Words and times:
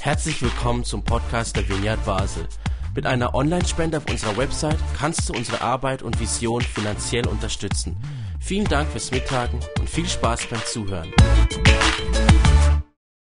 Herzlich 0.00 0.40
willkommen 0.40 0.84
zum 0.84 1.02
Podcast 1.02 1.56
der 1.56 1.68
Vineyard 1.68 2.04
Basel. 2.04 2.46
Mit 2.94 3.06
einer 3.06 3.34
Online-Spende 3.34 3.98
auf 3.98 4.08
unserer 4.08 4.36
Website 4.36 4.78
kannst 4.96 5.28
du 5.28 5.34
unsere 5.34 5.60
Arbeit 5.60 6.02
und 6.02 6.18
Vision 6.20 6.62
finanziell 6.62 7.26
unterstützen. 7.26 7.96
Vielen 8.40 8.66
Dank 8.66 8.88
fürs 8.88 9.10
Mittagen 9.10 9.60
und 9.78 9.90
viel 9.90 10.06
Spaß 10.06 10.46
beim 10.46 10.64
Zuhören. 10.64 11.12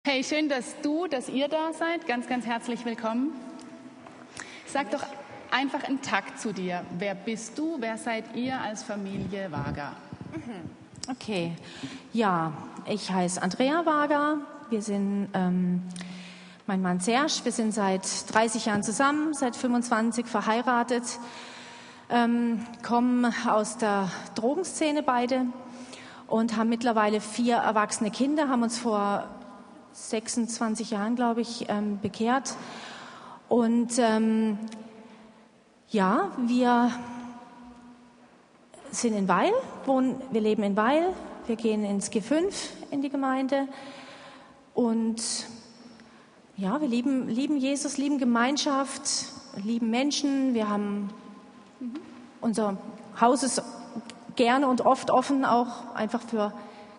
Hey, 0.05 0.23
schön, 0.23 0.47
dass 0.47 0.79
du, 0.81 1.07
dass 1.07 1.29
ihr 1.29 1.47
da 1.47 1.73
seid. 1.73 2.07
Ganz, 2.07 2.27
ganz 2.29 2.45
herzlich 2.45 2.85
willkommen. 2.85 3.31
Sag 4.67 4.91
doch 4.91 5.03
einfach 5.51 5.83
einen 5.83 6.01
Takt 6.01 6.39
zu 6.39 6.53
dir. 6.53 6.85
Wer 6.97 7.15
bist 7.15 7.57
du? 7.57 7.77
Wer 7.79 7.97
seid 7.97 8.35
ihr 8.35 8.61
als 8.61 8.83
Familie 8.83 9.51
Wager? 9.51 9.93
Okay, 11.09 11.53
ja, 12.13 12.53
ich 12.87 13.11
heiße 13.11 13.41
Andrea 13.41 13.85
Wager. 13.85 14.37
Wir 14.71 14.81
sind 14.81 15.29
ähm, 15.35 15.83
mein 16.65 16.81
Mann 16.81 16.99
Serge. 16.99 17.41
Wir 17.43 17.51
sind 17.51 17.71
seit 17.71 18.03
30 18.33 18.65
Jahren 18.65 18.81
zusammen, 18.81 19.35
seit 19.35 19.55
25 19.55 20.25
verheiratet, 20.25 21.03
ähm, 22.09 22.65
kommen 22.81 23.31
aus 23.47 23.77
der 23.77 24.09
Drogenszene 24.33 25.03
beide 25.03 25.45
und 26.25 26.57
haben 26.57 26.69
mittlerweile 26.69 27.21
vier 27.21 27.57
erwachsene 27.57 28.09
Kinder, 28.09 28.49
haben 28.49 28.63
uns 28.63 28.79
vor 28.79 29.25
26 29.91 30.89
Jahren, 30.89 31.15
glaube 31.15 31.41
ich, 31.41 31.69
ähm, 31.69 31.99
bekehrt. 32.01 32.55
Und 33.47 33.99
ähm, 33.99 34.57
ja, 35.89 36.31
wir 36.39 36.89
sind 38.89 39.13
in 39.13 39.27
Weil, 39.27 39.51
wohnen, 39.85 40.19
wir 40.31 40.41
leben 40.41 40.63
in 40.63 40.75
Weil, 40.75 41.13
wir 41.45 41.55
gehen 41.55 41.85
ins 41.85 42.11
G5 42.11 42.51
in 42.89 43.03
die 43.03 43.09
Gemeinde 43.09 43.67
und 44.75 45.47
ja, 46.57 46.79
wir 46.79 46.87
lieben, 46.87 47.27
lieben 47.27 47.57
Jesus, 47.57 47.97
lieben 47.97 48.17
Gemeinschaft, 48.17 49.01
lieben 49.63 49.89
Menschen. 49.89 50.53
Wir 50.53 50.69
haben 50.69 51.09
unser 52.41 52.77
Haus 53.19 53.43
ist 53.43 53.63
gerne 54.35 54.67
und 54.67 54.81
oft 54.81 55.09
offen, 55.09 55.45
auch 55.45 55.95
einfach 55.95 56.21
für 56.21 56.53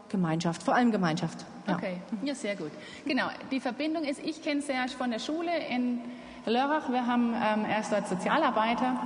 Gemeinschaft, 0.08 0.62
vor 0.62 0.74
allem 0.74 0.90
Gemeinschaft. 0.90 1.44
Ja. 1.66 1.74
Okay, 1.74 1.98
ja, 2.22 2.34
sehr 2.34 2.56
gut. 2.56 2.70
Genau, 3.04 3.28
die 3.50 3.60
Verbindung 3.60 4.04
ist, 4.04 4.20
ich 4.24 4.42
kenne 4.42 4.62
Serge 4.62 4.92
von 4.92 5.10
der 5.10 5.18
Schule 5.18 5.50
in 5.68 6.00
Lörrach. 6.46 6.90
Wir 6.90 7.06
haben, 7.06 7.34
ähm, 7.34 7.64
er 7.64 7.80
ist 7.80 7.92
dort 7.92 8.08
Sozialarbeiter 8.08 9.00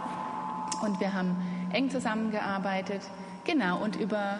und 0.83 1.01
wir 1.01 1.13
haben 1.13 1.37
eng 1.73 1.91
zusammengearbeitet. 1.91 3.03
Genau, 3.45 3.83
und 3.83 3.97
über 3.97 4.39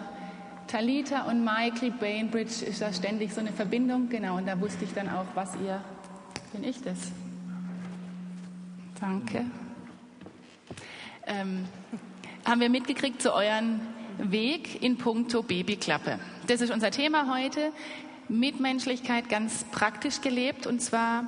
Talita 0.71 1.23
und 1.23 1.43
Michael 1.43 1.91
Bainbridge 1.91 2.63
ist 2.65 2.81
da 2.81 2.93
ständig 2.93 3.33
so 3.33 3.41
eine 3.41 3.51
Verbindung. 3.51 4.07
Genau, 4.07 4.37
und 4.37 4.47
da 4.47 4.57
wusste 4.59 4.85
ich 4.85 4.93
dann 4.93 5.09
auch, 5.09 5.25
was 5.35 5.53
ihr 5.55 5.83
bin 6.53 6.63
ich 6.63 6.81
das? 6.81 7.11
Danke. 8.99 9.45
Ähm, 11.25 11.65
haben 12.45 12.61
wir 12.61 12.69
mitgekriegt 12.69 13.21
zu 13.21 13.33
euren 13.33 13.81
Weg 14.17 14.81
in 14.81 14.97
puncto 14.97 15.43
Babyklappe. 15.43 16.19
Das 16.47 16.61
ist 16.61 16.71
unser 16.71 16.91
Thema 16.91 17.33
heute. 17.33 17.71
Mitmenschlichkeit 18.29 19.27
ganz 19.27 19.65
praktisch 19.71 20.21
gelebt. 20.21 20.67
Und 20.67 20.81
zwar, 20.81 21.25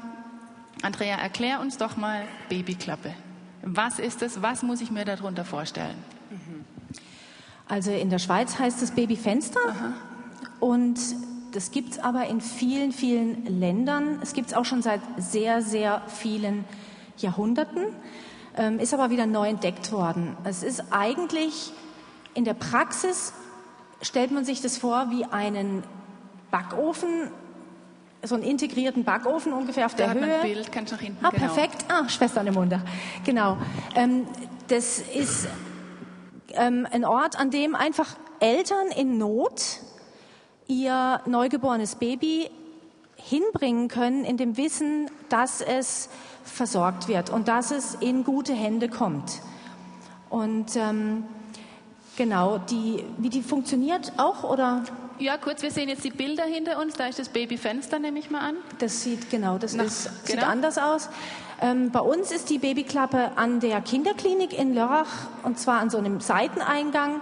Andrea, 0.81 1.17
erklär 1.17 1.59
uns 1.59 1.77
doch 1.77 1.97
mal 1.97 2.23
Babyklappe. 2.47 3.13
Was 3.61 3.99
ist 3.99 4.21
es? 4.21 4.41
Was 4.41 4.63
muss 4.63 4.79
ich 4.79 4.91
mir 4.91 5.03
darunter 5.03 5.43
vorstellen? 5.43 5.97
Also 7.67 7.91
in 7.91 8.09
der 8.09 8.19
Schweiz 8.19 8.59
heißt 8.59 8.81
es 8.81 8.91
Babyfenster. 8.91 9.59
Aha. 9.67 9.93
Und 10.59 10.99
das 11.53 11.71
gibt 11.71 11.93
es 11.93 11.99
aber 11.99 12.25
in 12.27 12.41
vielen, 12.41 12.91
vielen 12.91 13.45
Ländern. 13.59 14.19
Es 14.21 14.33
gibt 14.33 14.47
es 14.47 14.53
auch 14.53 14.65
schon 14.65 14.81
seit 14.81 15.01
sehr, 15.17 15.61
sehr 15.61 16.01
vielen 16.07 16.65
Jahrhunderten, 17.17 17.83
ähm, 18.57 18.79
ist 18.79 18.93
aber 18.93 19.09
wieder 19.09 19.27
neu 19.27 19.49
entdeckt 19.49 19.91
worden. 19.91 20.35
Es 20.43 20.63
ist 20.63 20.85
eigentlich 20.91 21.71
in 22.33 22.43
der 22.43 22.55
Praxis, 22.55 23.33
stellt 24.01 24.31
man 24.31 24.45
sich 24.45 24.61
das 24.61 24.77
vor 24.77 25.11
wie 25.11 25.25
einen 25.25 25.83
Backofen, 26.49 27.29
so 28.23 28.35
einen 28.35 28.43
integrierten 28.43 29.03
Backofen 29.03 29.53
ungefähr 29.53 29.85
auf 29.85 29.95
da 29.95 30.13
der 30.13 30.13
Höhe. 30.13 30.35
Ein 30.35 30.41
Bild, 30.41 30.71
kannst 30.71 30.93
nach 30.93 30.99
hinten. 30.99 31.23
Ah, 31.23 31.29
genau. 31.29 31.53
perfekt. 31.53 31.85
Ah, 31.89 32.07
Schwester 32.09 32.39
Annemunda. 32.39 32.81
Genau. 33.25 33.57
Ähm, 33.95 34.27
das 34.69 34.99
ist 34.99 35.47
ähm, 36.53 36.87
ein 36.91 37.05
Ort, 37.05 37.39
an 37.39 37.51
dem 37.51 37.75
einfach 37.75 38.15
Eltern 38.39 38.87
in 38.95 39.17
Not 39.17 39.79
ihr 40.67 41.21
neugeborenes 41.25 41.95
Baby 41.95 42.49
hinbringen 43.15 43.87
können 43.87 44.25
in 44.25 44.37
dem 44.37 44.57
Wissen, 44.57 45.09
dass 45.29 45.61
es 45.61 46.09
versorgt 46.43 47.07
wird 47.07 47.29
und 47.29 47.47
dass 47.47 47.71
es 47.71 47.95
in 47.95 48.23
gute 48.23 48.53
Hände 48.53 48.89
kommt. 48.89 49.41
Und 50.29 50.75
ähm, 50.75 51.25
genau, 52.17 52.57
die, 52.57 53.03
wie 53.17 53.29
die 53.29 53.41
funktioniert 53.41 54.13
auch 54.17 54.43
oder? 54.43 54.83
Ja, 55.19 55.37
kurz, 55.37 55.61
wir 55.61 55.71
sehen 55.71 55.89
jetzt 55.89 56.03
die 56.03 56.09
Bilder 56.09 56.43
hinter 56.43 56.79
uns. 56.81 56.95
Da 56.95 57.05
ist 57.05 57.19
das 57.19 57.29
Babyfenster, 57.29 57.99
nehme 57.99 58.19
ich 58.19 58.29
mal 58.29 58.41
an. 58.41 58.55
Das 58.79 59.03
sieht 59.03 59.29
genau, 59.29 59.57
das 59.57 59.73
Nach, 59.73 59.85
ist, 59.85 60.05
genau. 60.25 60.41
sieht 60.41 60.43
anders 60.43 60.77
aus. 60.77 61.09
Ähm, 61.63 61.91
bei 61.91 62.01
uns 62.01 62.33
ist 62.33 62.49
die 62.49 62.59
Babyklappe 62.59 63.37
an 63.37 63.61
der 63.61 63.79
Kinderklinik 63.79 64.51
in 64.57 64.75
Lörrach 64.75 65.27
und 65.43 65.57
zwar 65.57 65.79
an 65.79 65.89
so 65.89 65.97
einem 65.97 66.19
Seiteneingang, 66.19 67.21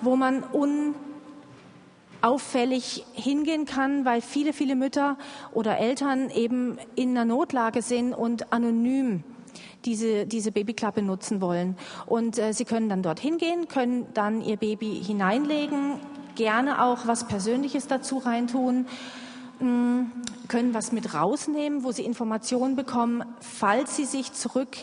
wo 0.00 0.14
man 0.14 0.44
un 0.52 0.94
auffällig 2.22 3.04
hingehen 3.14 3.64
kann, 3.64 4.04
weil 4.04 4.20
viele, 4.20 4.52
viele 4.52 4.76
Mütter 4.76 5.16
oder 5.52 5.78
Eltern 5.78 6.30
eben 6.30 6.78
in 6.94 7.10
einer 7.10 7.24
Notlage 7.24 7.82
sind 7.82 8.12
und 8.12 8.52
anonym 8.52 9.24
diese, 9.84 10.26
diese 10.26 10.52
Babyklappe 10.52 11.02
nutzen 11.02 11.40
wollen. 11.40 11.76
Und 12.06 12.38
äh, 12.38 12.52
sie 12.52 12.66
können 12.66 12.88
dann 12.88 13.02
dorthin 13.02 13.38
gehen, 13.38 13.66
können 13.66 14.06
dann 14.14 14.40
ihr 14.40 14.58
Baby 14.58 15.02
hineinlegen, 15.04 15.98
gerne 16.36 16.84
auch 16.84 17.06
was 17.06 17.26
Persönliches 17.26 17.88
dazu 17.88 18.18
reintun, 18.18 18.86
können 19.60 20.74
was 20.74 20.92
mit 20.92 21.14
rausnehmen, 21.14 21.84
wo 21.84 21.92
sie 21.92 22.04
Informationen 22.04 22.76
bekommen, 22.76 23.24
falls 23.40 23.96
sie 23.96 24.04
sich 24.04 24.32
zurück 24.32 24.76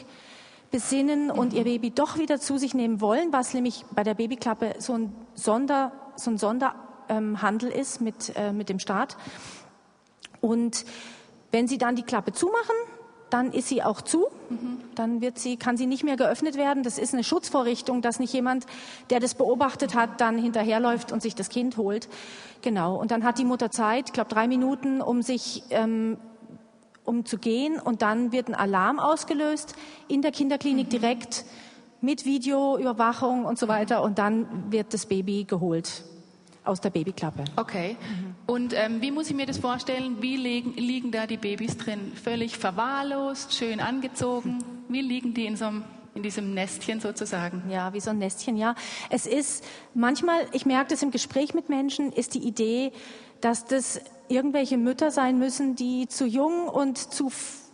besinnen 0.71 1.31
und 1.31 1.53
ihr 1.53 1.63
Baby 1.63 1.91
doch 1.91 2.17
wieder 2.17 2.39
zu 2.39 2.57
sich 2.57 2.73
nehmen 2.73 3.01
wollen, 3.01 3.31
was 3.31 3.53
nämlich 3.53 3.85
bei 3.91 4.03
der 4.03 4.13
Babyklappe 4.13 4.75
so 4.79 4.93
ein 4.93 5.15
Sonder, 5.33 5.91
so 6.15 6.31
ein 6.31 6.37
Sonder 6.37 6.75
ähm, 7.09 7.37
ist 7.73 8.01
mit, 8.01 8.33
äh, 8.35 8.51
mit 8.51 8.69
dem 8.69 8.79
Staat. 8.79 9.17
Und 10.41 10.85
wenn 11.51 11.67
Sie 11.67 11.77
dann 11.77 11.95
die 11.95 12.03
Klappe 12.03 12.33
zumachen, 12.33 12.75
dann 13.29 13.51
ist 13.51 13.67
sie 13.67 13.83
auch 13.83 14.01
zu. 14.01 14.27
Mhm. 14.49 14.79
Dann 14.95 15.21
wird 15.21 15.39
sie, 15.39 15.57
kann 15.57 15.77
sie 15.77 15.85
nicht 15.85 16.03
mehr 16.03 16.17
geöffnet 16.17 16.55
werden. 16.55 16.83
Das 16.83 16.97
ist 16.97 17.13
eine 17.13 17.23
Schutzvorrichtung, 17.23 18.01
dass 18.01 18.19
nicht 18.19 18.33
jemand, 18.33 18.65
der 19.09 19.19
das 19.19 19.35
beobachtet 19.35 19.95
hat, 19.95 20.21
dann 20.21 20.37
hinterherläuft 20.37 21.11
und 21.11 21.21
sich 21.21 21.35
das 21.35 21.49
Kind 21.49 21.77
holt. 21.77 22.07
Genau. 22.61 22.95
Und 22.95 23.11
dann 23.11 23.23
hat 23.23 23.37
die 23.37 23.45
Mutter 23.45 23.71
Zeit, 23.71 24.05
ich 24.07 24.13
glaube 24.13 24.29
drei 24.29 24.47
Minuten, 24.47 25.01
um 25.01 25.21
sich 25.21 25.63
ähm, 25.69 26.17
um 27.07 27.25
zu 27.25 27.37
gehen. 27.37 27.79
Und 27.79 28.01
dann 28.01 28.31
wird 28.31 28.49
ein 28.49 28.55
Alarm 28.55 28.99
ausgelöst 28.99 29.75
in 30.07 30.21
der 30.21 30.31
Kinderklinik 30.31 30.87
mhm. 30.87 30.89
direkt 30.89 31.45
mit 32.01 32.25
Videoüberwachung 32.25 33.45
und 33.45 33.57
so 33.57 33.67
weiter. 33.67 34.03
Und 34.03 34.19
dann 34.19 34.71
wird 34.71 34.93
das 34.93 35.05
Baby 35.05 35.45
geholt 35.45 36.03
aus 36.63 36.81
der 36.81 36.89
Babyklappe. 36.89 37.45
Okay. 37.55 37.95
Und 38.47 38.73
ähm, 38.73 39.01
wie 39.01 39.11
muss 39.11 39.29
ich 39.29 39.35
mir 39.35 39.45
das 39.45 39.57
vorstellen? 39.57 40.21
Wie 40.21 40.37
liegen, 40.37 40.73
liegen 40.73 41.11
da 41.11 41.27
die 41.27 41.35
Babys 41.35 41.77
drin? 41.77 42.13
Völlig 42.15 42.57
verwahrlost, 42.57 43.53
schön 43.53 43.81
angezogen? 43.81 44.63
Wie 44.87 45.01
liegen 45.01 45.33
die 45.33 45.45
in 45.45 45.57
so 45.57 45.65
einem 45.65 45.83
in 46.15 46.23
diesem 46.23 46.55
Nestchen 46.55 46.99
sozusagen. 46.99 47.61
Ja, 47.69 47.93
wie 47.93 47.99
so 47.99 48.09
ein 48.09 48.17
Nestchen, 48.17 48.57
ja. 48.57 48.73
Es 49.11 49.27
ist 49.27 49.63
manchmal, 49.93 50.47
ich 50.51 50.65
merke 50.65 50.89
das 50.89 51.03
im 51.03 51.11
Gespräch 51.11 51.53
mit 51.53 51.69
Menschen, 51.69 52.11
ist 52.11 52.33
die 52.33 52.39
Idee, 52.39 52.91
dass 53.39 53.65
das 53.65 54.01
irgendwelche 54.27 54.77
Mütter 54.77 55.11
sein 55.11 55.37
müssen, 55.37 55.75
die 55.75 56.07
zu 56.07 56.25
jung 56.25 56.67
und 56.67 56.97
zu 56.97 57.31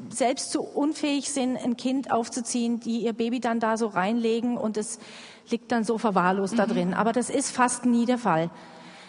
selbst 0.09 0.51
zu 0.51 0.61
unfähig 0.61 1.31
sind, 1.31 1.55
ein 1.55 1.77
Kind 1.77 2.11
aufzuziehen, 2.11 2.81
die 2.81 2.99
ihr 2.99 3.13
Baby 3.13 3.39
dann 3.39 3.61
da 3.61 3.77
so 3.77 3.87
reinlegen 3.87 4.57
und 4.57 4.75
es 4.75 4.99
liegt 5.49 5.71
dann 5.71 5.85
so 5.85 5.97
verwahrlost 5.97 6.53
mhm. 6.53 6.57
da 6.57 6.65
drin. 6.65 6.93
Aber 6.93 7.13
das 7.13 7.29
ist 7.29 7.51
fast 7.51 7.85
nie 7.85 8.05
der 8.05 8.17
Fall 8.17 8.49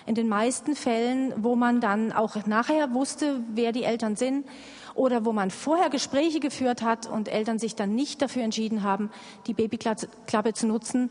in 0.06 0.14
den 0.14 0.28
meisten 0.28 0.74
Fällen, 0.76 1.32
wo 1.36 1.56
man 1.56 1.80
dann 1.80 2.12
auch 2.12 2.36
nachher 2.46 2.92
wusste, 2.92 3.40
wer 3.54 3.72
die 3.72 3.84
Eltern 3.84 4.16
sind 4.16 4.46
oder 4.94 5.24
wo 5.24 5.32
man 5.32 5.50
vorher 5.50 5.90
Gespräche 5.90 6.40
geführt 6.40 6.82
hat 6.82 7.06
und 7.06 7.28
Eltern 7.28 7.58
sich 7.58 7.74
dann 7.74 7.94
nicht 7.94 8.22
dafür 8.22 8.42
entschieden 8.42 8.82
haben, 8.82 9.10
die 9.46 9.54
Babyklappe 9.54 10.52
zu 10.52 10.66
nutzen, 10.66 11.10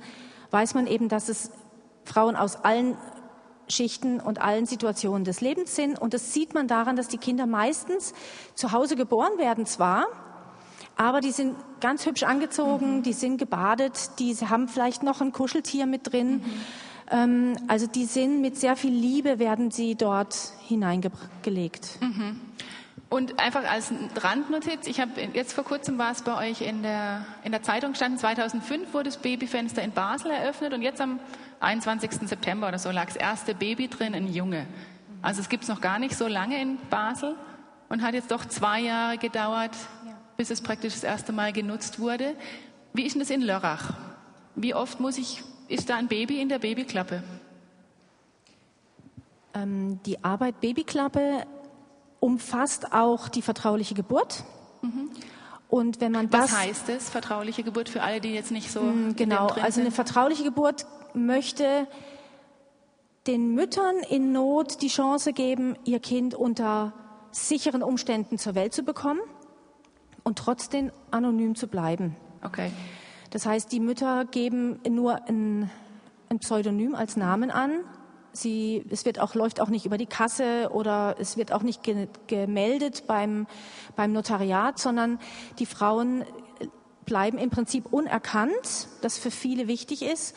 weiß 0.52 0.74
man 0.76 0.88
eben, 0.88 1.10
dass 1.10 1.30
es 1.30 1.52
Frauen 2.06 2.36
aus 2.36 2.64
allen 2.64 2.98
Schichten 3.68 4.20
und 4.20 4.42
allen 4.42 4.66
Situationen 4.66 5.24
des 5.24 5.42
Lebens 5.42 5.76
sind. 5.76 6.00
Und 6.00 6.14
das 6.14 6.34
sieht 6.34 6.54
man 6.54 6.68
daran, 6.68 6.96
dass 6.96 7.08
die 7.08 7.18
Kinder 7.18 7.46
meistens 7.46 8.14
zu 8.56 8.72
Hause 8.72 8.96
geboren 8.96 9.38
werden 9.38 9.66
zwar, 9.66 10.06
aber 10.96 11.22
die 11.22 11.32
sind 11.32 11.56
ganz 11.80 12.06
hübsch 12.06 12.24
angezogen, 12.24 12.98
mhm. 12.98 13.04
die 13.04 13.14
sind 13.14 13.38
gebadet, 13.38 14.12
die 14.20 14.36
haben 14.36 14.68
vielleicht 14.68 15.04
noch 15.04 15.22
ein 15.22 15.32
Kuscheltier 15.32 15.86
mit 15.86 16.12
drin. 16.12 16.34
Mhm. 16.34 16.44
Ähm, 17.14 17.56
also 17.68 17.86
die 17.88 18.06
sind 18.06 18.42
mit 18.42 18.58
sehr 18.58 18.76
viel 18.76 18.92
Liebe 18.92 19.40
werden 19.40 19.72
sie 19.72 19.96
dort 19.96 20.36
hineingelegt. 20.68 22.02
Mhm. 22.02 22.42
Und 23.10 23.40
einfach 23.40 23.64
als 23.70 23.94
Randnotiz, 24.16 24.88
ich 24.88 25.00
habe 25.00 25.12
jetzt 25.34 25.54
vor 25.54 25.64
kurzem 25.64 26.00
war 26.00 26.12
es 26.12 26.24
bei 26.24 26.50
euch 26.50 26.62
in 26.62 26.82
der, 26.82 27.24
in 27.44 27.52
der 27.52 27.62
Zeitung 27.62 27.92
gestanden, 27.92 28.18
2005 28.18 28.92
wurde 28.92 29.06
das 29.06 29.18
Babyfenster 29.18 29.84
in 29.84 29.92
Basel 29.92 30.32
eröffnet 30.32 30.74
und 30.74 30.82
jetzt 30.82 31.00
am 31.00 31.20
21. 31.60 32.28
September 32.28 32.68
oder 32.68 32.80
so 32.80 32.90
lag 32.90 33.06
das 33.06 33.16
erste 33.16 33.54
Baby 33.54 33.88
drin, 33.88 34.16
ein 34.16 34.34
Junge. 34.34 34.66
Also 35.22 35.42
es 35.42 35.50
gibt 35.50 35.62
es 35.62 35.70
noch 35.70 35.80
gar 35.80 36.00
nicht 36.00 36.18
so 36.18 36.28
lange 36.28 36.60
in 36.60 36.80
Basel 36.90 37.36
und 37.88 38.02
hat 38.02 38.16
jetzt 38.16 38.32
doch 38.32 38.46
zwei 38.46 38.82
Jahre 38.82 39.20
gedauert, 39.20 39.78
bis 40.36 40.50
es 40.50 40.62
praktisch 40.62 40.94
das 40.94 41.04
erste 41.04 41.34
Mal 41.34 41.54
genutzt 41.54 42.00
wurde. 42.00 42.36
Wie 42.94 43.04
ist 43.04 43.14
denn 43.14 43.20
das 43.20 43.30
in 43.30 43.42
Lörrach? 43.42 43.94
Wie 44.56 44.74
oft 44.74 45.00
muss 45.00 45.20
ich, 45.20 45.44
ist 45.74 45.90
da 45.90 45.98
ein 45.98 46.08
Baby 46.08 46.42
in 46.42 46.50
der 46.50 46.60
Babyklappe? 46.60 47.24
Ähm, 49.54 50.00
die 50.06 50.24
Arbeit 50.24 50.62
Babyklappe 50.62 51.46
umfasst 52.20 52.94
auch 52.94 53.28
die 53.28 53.42
vertrauliche 53.42 53.94
Geburt. 53.94 54.44
Mhm. 54.82 55.10
Und 55.68 56.02
wenn 56.02 56.12
man 56.12 56.30
das, 56.30 56.52
Was 56.52 56.60
heißt 56.60 56.90
es, 56.90 57.10
vertrauliche 57.10 57.64
Geburt, 57.64 57.90
für 57.90 58.04
alle, 58.04 58.22
die 58.22 58.30
jetzt 58.30 58.52
nicht 58.52 58.72
so. 58.72 58.82
Mm, 58.82 59.16
genau, 59.16 59.48
also 59.48 59.82
eine 59.82 59.90
vertrauliche 59.90 60.44
Geburt 60.44 60.86
möchte 61.16 61.88
den 63.26 63.56
Müttern 63.56 63.96
in 64.10 64.32
Not 64.32 64.82
die 64.82 64.88
Chance 64.88 65.34
geben, 65.34 65.76
ihr 65.84 66.00
Kind 66.00 66.36
unter 66.36 66.94
sicheren 67.32 67.82
Umständen 67.82 68.38
zur 68.38 68.54
Welt 68.54 68.74
zu 68.74 68.84
bekommen 68.84 69.22
und 70.24 70.38
trotzdem 70.38 70.92
anonym 71.10 71.56
zu 71.56 71.68
bleiben. 71.68 72.16
Okay. 72.44 72.72
Das 73.34 73.48
heißt, 73.48 73.72
die 73.72 73.80
Mütter 73.80 74.26
geben 74.26 74.80
nur 74.88 75.28
ein, 75.28 75.70
ein 76.30 76.38
Pseudonym 76.38 76.94
als 76.94 77.18
Namen 77.18 77.50
an 77.50 77.80
Sie, 78.36 78.84
es 78.90 79.06
wird 79.06 79.20
auch, 79.20 79.36
läuft 79.36 79.62
auch 79.62 79.70
nicht 79.70 79.86
über 79.86 80.00
die 80.00 80.08
Kasse 80.08 80.70
oder 80.72 81.16
es 81.20 81.38
wird 81.38 81.52
auch 81.52 81.62
nicht 81.62 81.84
ge 81.84 82.08
gemeldet 82.26 83.04
beim, 83.06 83.46
beim 83.96 84.12
Notariat, 84.12 84.80
sondern 84.80 85.20
die 85.60 85.68
Frauen 85.68 86.26
bleiben 87.06 87.38
im 87.38 87.52
Prinzip 87.52 87.94
unerkannt, 87.94 88.88
das 89.02 89.20
für 89.20 89.30
viele 89.30 89.68
wichtig 89.68 90.02
ist. 90.02 90.36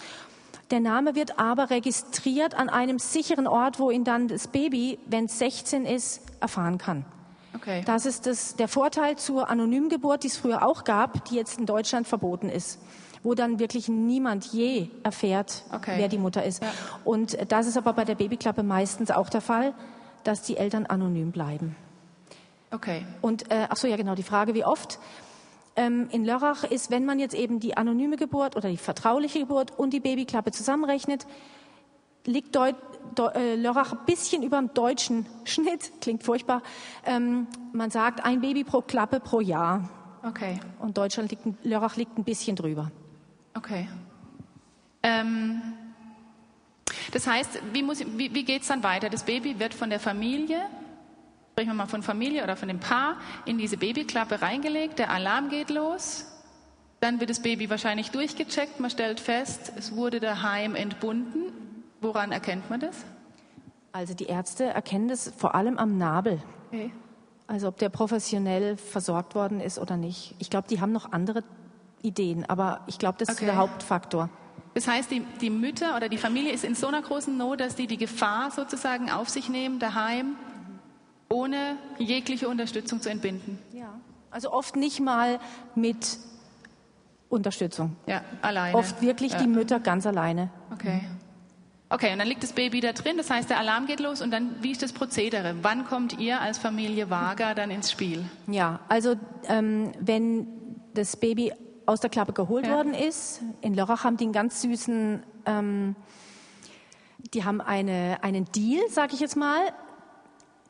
Der 0.71 0.81
Name 0.81 1.15
wird 1.15 1.39
aber 1.39 1.71
registriert 1.71 2.55
an 2.55 2.69
einem 2.69 2.99
sicheren 2.99 3.47
Ort, 3.47 3.79
wo 3.79 3.91
ihn 3.91 4.05
dann 4.05 4.29
das 4.29 4.49
Baby, 4.49 4.99
wenn 5.07 5.25
es 5.25 5.39
16 5.39 5.87
ist, 5.87 6.21
erfahren 6.41 6.77
kann. 6.77 7.07
Okay. 7.57 7.83
Das 7.85 8.07
ist 8.07 8.27
das, 8.27 8.57
der 8.57 8.69
Vorteil 8.69 9.17
zur 9.17 9.49
Anonymgeburt, 9.51 10.23
die 10.23 10.29
es 10.29 10.37
früher 10.37 10.67
auch 10.67 10.85
gab, 10.85 11.25
die 11.27 11.35
jetzt 11.35 11.59
in 11.59 11.67
Deutschland 11.67 12.07
verboten 12.07 12.49
ist 12.49 12.79
wo 13.27 13.35
dann 13.35 13.59
wirklich 13.59 13.89
niemand 13.89 14.45
je 14.47 14.89
erfährt, 15.03 15.65
okay. 15.73 15.95
wer 15.97 16.07
die 16.07 16.17
Mutter 16.17 16.45
ist. 16.45 16.63
Ja. 16.63 16.71
Und 17.05 17.37
das 17.51 17.67
ist 17.67 17.77
aber 17.77 17.93
bei 17.93 18.05
der 18.05 18.15
Babyklappe 18.15 18.63
meistens 18.63 19.11
auch 19.11 19.29
der 19.29 19.41
Fall, 19.41 19.75
dass 20.23 20.43
die 20.43 20.57
Eltern 20.57 20.87
anonym 20.87 21.33
bleiben. 21.33 21.75
Okay. 22.71 23.05
Und 23.23 23.51
äh, 23.51 23.67
ach 23.69 23.77
so 23.77 23.89
ja 23.89 23.97
genau 23.97 24.15
die 24.15 24.23
Frage, 24.23 24.55
wie 24.55 24.65
oft? 24.65 25.01
Ähm, 25.75 26.09
in 26.13 26.25
Lörrach 26.25 26.63
ist, 26.63 26.93
wenn 26.93 27.05
man 27.05 27.19
jetzt 27.19 27.35
eben 27.35 27.59
die 27.59 27.77
anonyme 27.77 28.17
Geburt 28.17 28.55
oder 28.55 28.69
die 28.69 28.77
vertrauliche 28.77 29.41
Geburt 29.41 29.77
und 29.77 29.93
die 29.93 30.01
Babyklappe 30.01 30.53
zusammenrechnet, 30.53 31.27
liegt 32.27 32.55
Deut 32.55 32.77
De 33.17 33.35
äh, 33.35 33.57
Lörrach 33.57 33.93
ein 33.93 34.05
bisschen 34.05 34.43
über 34.43 34.59
dem 34.59 34.75
deutschen 34.75 35.27
Schnitt, 35.45 35.93
klingt 36.01 36.23
furchtbar. 36.23 36.63
Ähm, 37.05 37.47
man 37.73 37.91
sagt 37.91 38.25
ein 38.25 38.41
Baby 38.41 38.63
pro 38.65 38.83
Klappe 38.83 39.21
pro 39.21 39.41
Jahr. 39.41 39.89
Okay. 40.23 40.61
Und 40.81 40.99
Deutschland 40.99 41.31
liegt, 41.31 41.45
Lörrach 41.65 41.97
liegt 41.97 42.19
ein 42.19 42.25
bisschen 42.25 42.57
drüber. 42.57 42.91
Okay. 43.55 43.89
Ähm, 45.03 45.63
das 47.13 47.27
heißt, 47.27 47.61
wie, 47.73 47.83
muss, 47.83 48.01
wie, 48.01 48.35
wie 48.35 48.45
geht 48.45 48.63
es 48.63 48.69
dann 48.69 48.83
weiter? 48.83 49.09
Das 49.09 49.23
Baby 49.23 49.59
wird 49.59 49.73
von 49.73 49.89
der 49.89 50.01
Familie, 50.01 50.61
sprechen 51.53 51.71
wir 51.71 51.75
mal 51.75 51.87
von 51.87 52.03
Familie 52.03 52.43
oder 52.43 52.57
von 52.57 52.69
dem 52.69 52.81
Paar, 52.81 53.17
in 53.47 53.57
diese 53.57 53.79
Babyklappe 53.79 54.43
reingelegt, 54.43 54.99
der 54.99 55.11
Alarm 55.11 55.49
geht 55.49 55.71
los, 55.71 56.27
dann 57.01 57.21
wird 57.21 57.31
das 57.31 57.41
Baby 57.41 57.71
wahrscheinlich 57.71 58.11
durchgecheckt, 58.11 58.81
man 58.81 58.91
stellt 58.91 59.21
fest, 59.21 59.73
es 59.77 59.95
wurde 59.95 60.21
daheim 60.21 60.75
entbunden. 60.75 61.66
Woran 62.01 62.33
erkennt 62.33 62.69
man 62.71 62.81
das? 62.81 63.05
Also 63.93 64.15
die 64.15 64.27
Ärzte 64.27 64.65
erkennen 64.65 65.09
das 65.09 65.33
vor 65.37 65.55
allem 65.55 65.79
am 65.79 65.97
Nabel. 65.97 66.43
Okay. 66.69 66.93
Also 67.47 67.69
ob 67.69 67.79
der 67.79 67.89
professionell 67.89 68.77
versorgt 68.77 69.35
worden 69.35 69.61
ist 69.61 69.79
oder 69.79 69.97
nicht. 69.97 70.35
Ich 70.39 70.51
glaube, 70.51 70.69
die 70.69 70.81
haben 70.81 70.93
noch 70.93 71.13
andere 71.13 71.45
Ideen. 72.03 72.45
Aber 72.49 72.81
ich 72.87 72.99
glaube, 72.99 73.19
das 73.19 73.29
okay. 73.29 73.45
ist 73.45 73.47
der 73.47 73.57
Hauptfaktor. 73.57 74.31
Das 74.75 74.87
heißt, 74.87 75.11
die, 75.11 75.21
die 75.41 75.51
Mütter 75.51 75.97
oder 75.97 76.09
die 76.09 76.19
Familie 76.19 76.53
ist 76.53 76.65
in 76.65 76.75
so 76.75 76.89
einer 76.89 77.01
großen 77.01 77.37
Not, 77.37 77.61
dass 77.61 77.77
die 77.77 77.87
die 77.87 77.97
Gefahr 77.97 78.51
sozusagen 78.51 79.11
auf 79.11 79.29
sich 79.31 79.49
nehmen, 79.49 79.79
daheim, 79.79 80.37
ohne 81.31 81.77
jegliche 81.99 82.49
Unterstützung 82.49 83.01
zu 83.01 83.09
entbinden. 83.09 83.59
Ja, 83.73 83.89
also 84.31 84.53
oft 84.53 84.77
nicht 84.77 85.01
mal 85.01 85.39
mit 85.75 86.19
Unterstützung. 87.31 87.97
Ja, 88.07 88.23
alleine. 88.43 88.77
Oft 88.77 89.01
wirklich 89.01 89.33
ja. 89.33 89.39
die 89.39 89.47
Mütter 89.47 89.81
ganz 89.81 90.07
alleine. 90.07 90.51
Okay. 90.73 91.01
Okay, 91.89 92.13
und 92.13 92.19
dann 92.19 92.27
liegt 92.27 92.43
das 92.43 92.53
Baby 92.53 92.81
da 92.81 92.93
drin, 92.93 93.17
das 93.17 93.31
heißt, 93.31 93.49
der 93.49 93.59
Alarm 93.59 93.87
geht 93.87 94.01
los 94.01 94.21
und 94.21 94.33
dann, 94.33 94.57
wie 94.61 94.73
ist 94.73 94.83
das 94.83 94.93
Prozedere? 94.93 95.55
Wann 95.63 95.85
kommt 95.85 96.19
ihr 96.19 96.41
als 96.41 96.59
Familie 96.59 97.11
Wager 97.11 97.55
dann 97.55 97.71
ins 97.71 97.93
Spiel? 97.93 98.25
Ja, 98.49 98.81
also 98.89 99.15
ähm, 99.49 99.93
wenn 100.01 100.49
das 100.95 101.17
Baby 101.17 101.53
aus 101.87 102.01
der 102.01 102.11
Klappe 102.11 102.33
geholt 102.33 102.67
ja. 102.67 102.73
worden 102.73 102.95
ist. 102.95 103.41
In 103.61 103.75
Lörrach 103.75 104.05
haben 104.05 104.17
die 104.17 104.25
einen 104.25 104.33
ganz 104.33 104.61
süßen, 104.63 105.23
ähm, 105.47 105.97
die 107.33 107.45
haben 107.45 107.61
eine, 107.61 108.19
einen 108.23 108.45
Deal, 108.47 108.83
sage 108.91 109.15
ich 109.15 109.21
jetzt 109.21 109.37
mal. 109.37 109.61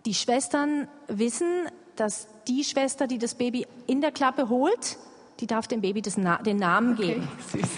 Die 0.04 0.14
Schwestern 0.14 0.88
wissen, 1.08 1.68
dass 1.96 2.28
die 2.46 2.62
Schwester, 2.62 3.06
die 3.06 3.18
das 3.18 3.34
Baby 3.34 3.66
in 3.86 4.00
der 4.00 4.12
Klappe 4.12 4.48
holt, 4.48 4.98
die 5.40 5.46
darf 5.46 5.66
dem 5.66 5.80
Baby 5.80 6.02
Na 6.16 6.36
den 6.42 6.58
Namen 6.58 6.94
okay, 6.94 7.14
geben. 7.14 7.28
Süß. 7.52 7.68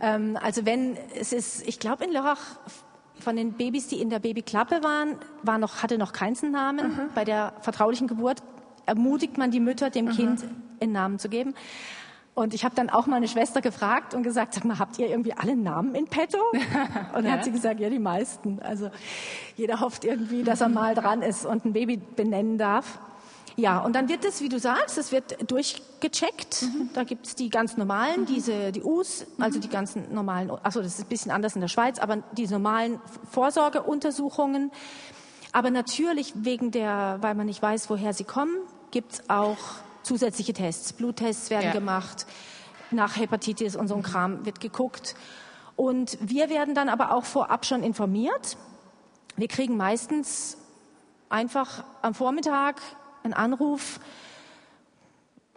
Ähm, 0.00 0.38
also 0.40 0.64
wenn 0.64 0.96
es 1.18 1.32
ist, 1.32 1.66
ich 1.66 1.78
glaube 1.78 2.04
in 2.04 2.12
Lörrach 2.12 2.58
von 3.20 3.36
den 3.36 3.52
Babys, 3.52 3.88
die 3.88 4.00
in 4.00 4.10
der 4.10 4.20
Babyklappe 4.20 4.82
waren, 4.82 5.16
war 5.42 5.58
noch, 5.58 5.82
hatte 5.82 5.98
noch 5.98 6.12
keinen 6.12 6.52
Namen. 6.52 6.88
Mhm. 6.88 7.00
Bei 7.14 7.24
der 7.24 7.52
vertraulichen 7.60 8.06
Geburt 8.06 8.42
ermutigt 8.86 9.38
man 9.38 9.50
die 9.50 9.60
Mütter, 9.60 9.90
dem 9.90 10.06
mhm. 10.06 10.10
Kind 10.10 10.44
einen 10.80 10.92
Namen 10.92 11.18
zu 11.18 11.28
geben. 11.28 11.54
Und 12.34 12.54
ich 12.54 12.64
habe 12.64 12.72
dann 12.76 12.88
auch 12.88 13.08
meine 13.08 13.26
Schwester 13.26 13.60
gefragt 13.60 14.14
und 14.14 14.22
gesagt, 14.22 14.54
sag 14.54 14.64
mal, 14.64 14.78
habt 14.78 14.96
ihr 15.00 15.08
irgendwie 15.08 15.32
alle 15.32 15.56
Namen 15.56 15.96
in 15.96 16.06
petto? 16.06 16.38
Und 16.52 17.14
dann 17.14 17.24
ja. 17.24 17.32
hat 17.32 17.44
sie 17.44 17.50
gesagt, 17.50 17.80
ja, 17.80 17.90
die 17.90 17.98
meisten. 17.98 18.60
Also 18.62 18.90
jeder 19.56 19.80
hofft 19.80 20.04
irgendwie, 20.04 20.44
dass 20.44 20.60
er 20.60 20.68
mal 20.68 20.94
dran 20.94 21.22
ist 21.22 21.44
und 21.44 21.64
ein 21.64 21.72
Baby 21.72 21.96
benennen 21.96 22.56
darf. 22.56 23.00
Ja, 23.58 23.80
und 23.80 23.96
dann 23.96 24.08
wird 24.08 24.24
es, 24.24 24.40
wie 24.40 24.48
du 24.48 24.60
sagst, 24.60 24.98
es 24.98 25.10
wird 25.10 25.50
durchgecheckt. 25.50 26.62
Mhm. 26.62 26.90
Da 26.94 27.02
gibt's 27.02 27.34
die 27.34 27.50
ganz 27.50 27.76
normalen, 27.76 28.20
mhm. 28.20 28.26
diese, 28.26 28.70
die 28.70 28.84
U's, 28.84 29.26
also 29.40 29.58
mhm. 29.58 29.62
die 29.62 29.68
ganzen 29.68 30.14
normalen, 30.14 30.48
achso, 30.62 30.80
das 30.80 30.94
ist 30.94 31.00
ein 31.00 31.08
bisschen 31.08 31.32
anders 31.32 31.56
in 31.56 31.60
der 31.60 31.66
Schweiz, 31.66 31.98
aber 31.98 32.18
die 32.36 32.46
normalen 32.46 33.00
Vorsorgeuntersuchungen. 33.32 34.70
Aber 35.50 35.72
natürlich 35.72 36.34
wegen 36.36 36.70
der, 36.70 37.18
weil 37.20 37.34
man 37.34 37.46
nicht 37.46 37.60
weiß, 37.60 37.90
woher 37.90 38.12
sie 38.12 38.22
kommen, 38.22 38.54
gibt's 38.92 39.28
auch 39.28 39.58
zusätzliche 40.04 40.52
Tests. 40.52 40.92
Bluttests 40.92 41.50
werden 41.50 41.64
ja. 41.64 41.72
gemacht, 41.72 42.26
nach 42.92 43.16
Hepatitis 43.16 43.74
und 43.74 43.88
so 43.88 43.96
ein 43.96 44.04
Kram 44.04 44.46
wird 44.46 44.60
geguckt. 44.60 45.16
Und 45.74 46.16
wir 46.20 46.48
werden 46.48 46.76
dann 46.76 46.88
aber 46.88 47.12
auch 47.12 47.24
vorab 47.24 47.66
schon 47.66 47.82
informiert. 47.82 48.56
Wir 49.34 49.48
kriegen 49.48 49.76
meistens 49.76 50.58
einfach 51.28 51.82
am 52.02 52.14
Vormittag 52.14 52.80
einen 53.22 53.34
Anruf. 53.34 54.00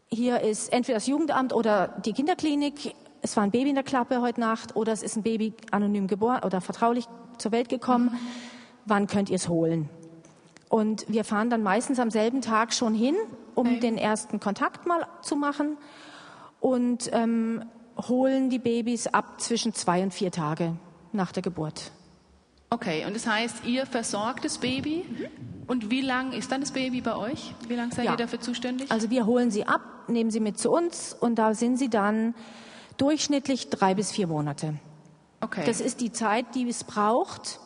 Hier 0.09 0.41
ist 0.41 0.73
entweder 0.73 0.97
das 0.97 1.07
Jugendamt 1.07 1.53
oder 1.53 1.89
die 2.05 2.13
Kinderklinik. 2.13 2.95
Es 3.21 3.37
war 3.37 3.43
ein 3.43 3.51
Baby 3.51 3.69
in 3.69 3.75
der 3.75 3.83
Klappe 3.83 4.21
heute 4.21 4.39
Nacht 4.39 4.75
oder 4.75 4.91
es 4.91 5.03
ist 5.03 5.15
ein 5.15 5.23
Baby 5.23 5.53
anonym 5.71 6.07
geboren 6.07 6.41
oder 6.43 6.59
vertraulich 6.59 7.05
zur 7.37 7.51
Welt 7.51 7.69
gekommen. 7.69 8.11
Mhm. 8.11 8.17
Wann 8.85 9.07
könnt 9.07 9.29
ihr 9.29 9.35
es 9.35 9.47
holen? 9.47 9.89
Und 10.69 11.05
wir 11.07 11.23
fahren 11.23 11.49
dann 11.49 11.63
meistens 11.63 11.99
am 11.99 12.09
selben 12.09 12.41
Tag 12.41 12.73
schon 12.73 12.93
hin, 12.93 13.15
um 13.55 13.67
okay. 13.67 13.79
den 13.79 13.97
ersten 13.97 14.39
Kontakt 14.39 14.87
mal 14.87 15.05
zu 15.21 15.35
machen 15.35 15.77
und 16.59 17.09
ähm, 17.13 17.65
holen 17.97 18.49
die 18.49 18.59
Babys 18.59 19.07
ab 19.07 19.41
zwischen 19.41 19.73
zwei 19.73 20.01
und 20.03 20.13
vier 20.13 20.31
Tage 20.31 20.75
nach 21.11 21.31
der 21.31 21.43
Geburt. 21.43 21.91
Okay, 22.73 23.05
und 23.05 23.15
das 23.15 23.27
heißt, 23.27 23.65
ihr 23.65 23.85
versorgt 23.85 24.45
das 24.45 24.57
Baby. 24.57 25.05
Und 25.67 25.89
wie 25.89 26.01
lang 26.01 26.31
ist 26.31 26.51
dann 26.51 26.61
das 26.61 26.71
Baby 26.71 27.01
bei 27.01 27.15
euch? 27.15 27.53
Wie 27.67 27.75
lange 27.75 27.93
seid 27.93 28.05
ja. 28.05 28.11
ihr 28.11 28.17
dafür 28.17 28.39
zuständig? 28.39 28.89
Also 28.89 29.09
wir 29.09 29.25
holen 29.25 29.51
sie 29.51 29.65
ab, 29.65 29.81
nehmen 30.07 30.31
sie 30.31 30.39
mit 30.39 30.57
zu 30.57 30.71
uns 30.71 31.13
und 31.13 31.35
da 31.35 31.53
sind 31.53 31.77
sie 31.77 31.89
dann 31.89 32.33
durchschnittlich 32.97 33.69
drei 33.69 33.93
bis 33.93 34.11
vier 34.11 34.27
Monate. 34.27 34.75
Okay. 35.41 35.63
Das 35.65 35.81
ist 35.81 36.01
die 36.01 36.11
Zeit, 36.11 36.55
die 36.55 36.67
es 36.67 36.83
braucht, 36.83 37.59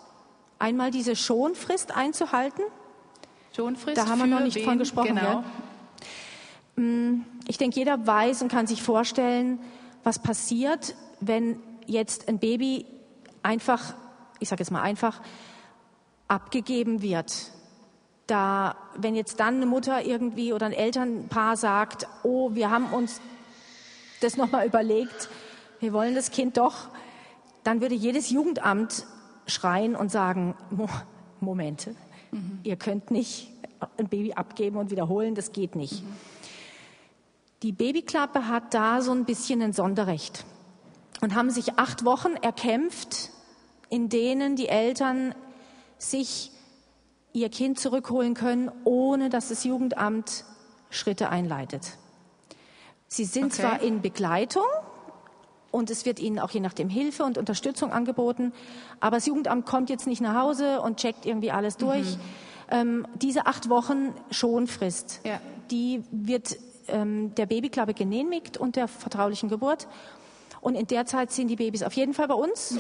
einmal 0.60 0.90
diese 0.90 1.16
Schonfrist 1.16 1.96
einzuhalten. 1.96 2.64
Schonfrist. 3.56 3.98
Da 3.98 4.08
haben 4.08 4.20
wir 4.20 4.28
noch 4.28 4.42
nicht 4.42 4.56
wen? 4.56 4.66
von 4.66 4.80
gesprochen. 4.80 5.16
Genau. 5.16 5.44
Mm, 6.78 7.22
ich 7.48 7.58
denke, 7.58 7.78
jeder 7.78 8.08
weiß 8.08 8.42
und 8.42 8.52
kann 8.52 8.66
sich 8.66 8.82
vorstellen, 8.82 9.60
was 10.04 10.20
passiert, 10.20 10.96
wenn 11.20 11.60
jetzt 11.86 12.28
ein 12.28 12.40
Baby 12.40 12.86
einfach, 13.44 13.94
ich 14.40 14.50
sage 14.50 14.62
jetzt 14.62 14.72
mal 14.72 14.82
einfach, 14.82 15.22
abgegeben 16.28 17.02
wird. 17.02 17.52
da, 18.28 18.76
wenn 18.96 19.16
jetzt 19.16 19.40
dann 19.40 19.56
eine 19.56 19.66
Mutter 19.66 20.04
irgendwie 20.04 20.54
oder 20.54 20.66
ein 20.66 20.74
Elternpaar 20.74 21.58
sagt, 21.58 22.08
oh, 22.24 22.56
wir 22.56 22.72
haben 22.72 22.92
uns 22.92 23.22
das 24.22 24.38
nochmal 24.38 24.66
überlegt, 24.66 25.30
wir 25.80 25.94
wollen 25.94 26.16
das 26.16 26.32
Kind 26.32 26.58
doch, 26.58 26.90
dann 27.64 27.82
würde 27.82 27.96
jedes 27.96 28.30
Jugendamt 28.30 29.06
schreien 29.48 29.96
und 29.96 30.12
sagen, 30.12 30.56
Moment, 31.40 31.90
mhm. 32.32 32.60
ihr 32.64 32.78
könnt 32.78 33.12
nicht 33.12 33.52
ein 33.98 34.08
Baby 34.08 34.34
abgeben 34.34 34.78
und 34.78 34.90
wiederholen, 34.90 35.36
das 35.36 35.52
geht 35.52 35.76
nicht. 35.76 36.04
Mhm. 36.04 36.16
Die 37.62 37.72
Babyklappe 37.72 38.48
hat 38.48 38.74
da 38.74 39.02
so 39.02 39.12
ein 39.12 39.26
bisschen 39.26 39.62
ein 39.62 39.74
Sonderrecht 39.74 40.46
und 41.22 41.36
haben 41.36 41.50
sich 41.50 41.78
acht 41.78 42.06
Wochen 42.06 42.36
erkämpft, 42.42 43.30
in 43.96 44.10
denen 44.10 44.58
die 44.58 44.68
Eltern 44.68 45.34
sich 45.98 46.52
ihr 47.32 47.48
Kind 47.48 47.80
zurückholen 47.80 48.34
können, 48.34 48.70
ohne 48.84 49.30
dass 49.30 49.48
das 49.48 49.64
Jugendamt 49.64 50.44
Schritte 50.90 51.30
einleitet. 51.30 51.98
Sie 53.08 53.24
sind 53.24 53.46
okay. 53.46 53.62
zwar 53.62 53.82
in 53.82 54.02
Begleitung 54.02 54.66
und 55.72 55.90
es 55.90 56.06
wird 56.06 56.20
ihnen 56.20 56.40
auch 56.40 56.50
je 56.50 56.60
nachdem 56.60 56.90
Hilfe 56.90 57.24
und 57.24 57.38
Unterstützung 57.38 57.94
angeboten, 57.94 58.52
aber 59.00 59.16
das 59.16 59.28
Jugendamt 59.28 59.66
kommt 59.66 59.90
jetzt 59.90 60.08
nicht 60.08 60.20
nach 60.20 60.36
Hause 60.36 60.82
und 60.82 60.98
checkt 60.98 61.26
irgendwie 61.26 61.52
alles 61.52 61.78
durch. 61.78 62.18
Mhm. 62.18 62.22
Ähm, 62.72 63.08
diese 63.16 63.46
acht 63.46 63.70
Wochen 63.70 64.14
Schonfrist, 64.30 65.22
ja. 65.24 65.40
die 65.72 66.04
wird 66.12 66.58
ähm, 66.90 67.34
der 67.36 67.46
Babyklappe 67.46 67.94
genehmigt 67.94 68.58
und 68.58 68.76
der 68.76 68.90
vertraulichen 68.90 69.48
Geburt. 69.48 69.88
Und 70.60 70.76
in 70.76 70.88
der 70.88 71.06
Zeit 71.06 71.32
sind 71.32 71.48
die 71.48 71.56
Babys 71.56 71.82
auf 71.82 71.94
jeden 71.94 72.14
Fall 72.14 72.28
bei 72.28 72.34
uns. 72.34 72.78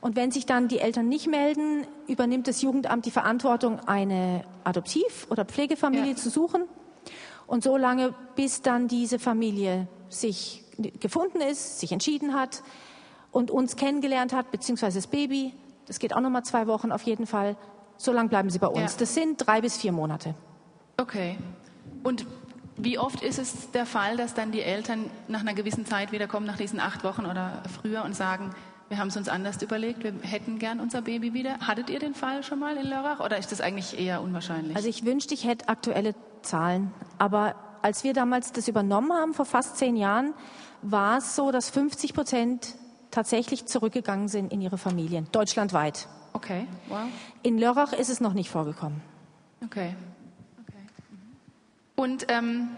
Und 0.00 0.16
wenn 0.16 0.30
sich 0.30 0.46
dann 0.46 0.68
die 0.68 0.78
Eltern 0.78 1.08
nicht 1.08 1.26
melden, 1.26 1.86
übernimmt 2.06 2.46
das 2.46 2.62
Jugendamt 2.62 3.06
die 3.06 3.10
Verantwortung, 3.10 3.80
eine 3.80 4.44
Adoptiv- 4.64 5.26
oder 5.30 5.44
Pflegefamilie 5.44 6.10
ja. 6.10 6.16
zu 6.16 6.30
suchen. 6.30 6.62
Und 7.46 7.64
so 7.64 7.76
lange, 7.76 8.14
bis 8.36 8.62
dann 8.62 8.88
diese 8.88 9.18
Familie 9.18 9.88
sich 10.08 10.64
gefunden 11.00 11.40
ist, 11.40 11.80
sich 11.80 11.92
entschieden 11.92 12.34
hat 12.34 12.62
und 13.32 13.50
uns 13.50 13.76
kennengelernt 13.76 14.32
hat, 14.32 14.50
beziehungsweise 14.50 14.98
das 14.98 15.06
Baby, 15.06 15.52
das 15.86 15.98
geht 15.98 16.14
auch 16.14 16.20
nochmal 16.20 16.44
zwei 16.44 16.66
Wochen 16.66 16.92
auf 16.92 17.02
jeden 17.02 17.26
Fall, 17.26 17.56
so 17.96 18.12
lange 18.12 18.28
bleiben 18.28 18.50
sie 18.50 18.58
bei 18.58 18.68
uns. 18.68 18.92
Ja. 18.92 18.98
Das 19.00 19.14
sind 19.14 19.44
drei 19.44 19.60
bis 19.60 19.76
vier 19.76 19.92
Monate. 19.92 20.34
Okay. 20.98 21.36
Und 22.04 22.26
wie 22.76 22.98
oft 22.98 23.22
ist 23.22 23.38
es 23.38 23.72
der 23.72 23.86
Fall, 23.86 24.16
dass 24.16 24.34
dann 24.34 24.52
die 24.52 24.62
Eltern 24.62 25.10
nach 25.26 25.40
einer 25.40 25.54
gewissen 25.54 25.84
Zeit 25.84 26.12
wiederkommen, 26.12 26.46
nach 26.46 26.56
diesen 26.56 26.78
acht 26.78 27.02
Wochen 27.02 27.26
oder 27.26 27.62
früher 27.80 28.04
und 28.04 28.14
sagen, 28.14 28.54
wir 28.88 28.98
haben 28.98 29.08
es 29.08 29.16
uns 29.16 29.28
anders 29.28 29.60
überlegt, 29.60 30.02
wir 30.02 30.12
hätten 30.22 30.58
gern 30.58 30.80
unser 30.80 31.02
Baby 31.02 31.34
wieder. 31.34 31.58
Hattet 31.60 31.90
ihr 31.90 31.98
den 31.98 32.14
Fall 32.14 32.42
schon 32.42 32.58
mal 32.58 32.76
in 32.76 32.86
Lörrach 32.86 33.20
oder 33.20 33.36
ist 33.36 33.52
das 33.52 33.60
eigentlich 33.60 33.98
eher 33.98 34.22
unwahrscheinlich? 34.22 34.76
Also 34.76 34.88
ich 34.88 35.04
wünschte, 35.04 35.34
ich 35.34 35.44
hätte 35.44 35.68
aktuelle 35.68 36.14
Zahlen. 36.42 36.92
Aber 37.18 37.54
als 37.82 38.02
wir 38.02 38.14
damals 38.14 38.52
das 38.52 38.66
übernommen 38.66 39.12
haben, 39.12 39.34
vor 39.34 39.44
fast 39.44 39.76
zehn 39.76 39.96
Jahren, 39.96 40.32
war 40.80 41.18
es 41.18 41.36
so, 41.36 41.50
dass 41.50 41.68
50 41.70 42.14
Prozent 42.14 42.76
tatsächlich 43.10 43.66
zurückgegangen 43.66 44.28
sind 44.28 44.52
in 44.52 44.60
ihre 44.60 44.78
Familien, 44.78 45.26
deutschlandweit. 45.32 46.08
Okay, 46.32 46.66
wow. 46.88 47.00
In 47.42 47.58
Lörrach 47.58 47.92
ist 47.92 48.08
es 48.08 48.20
noch 48.20 48.32
nicht 48.32 48.48
vorgekommen. 48.48 49.00
Okay. 49.64 49.94
okay. 50.62 50.78
Und 51.96 52.26
ähm, 52.28 52.68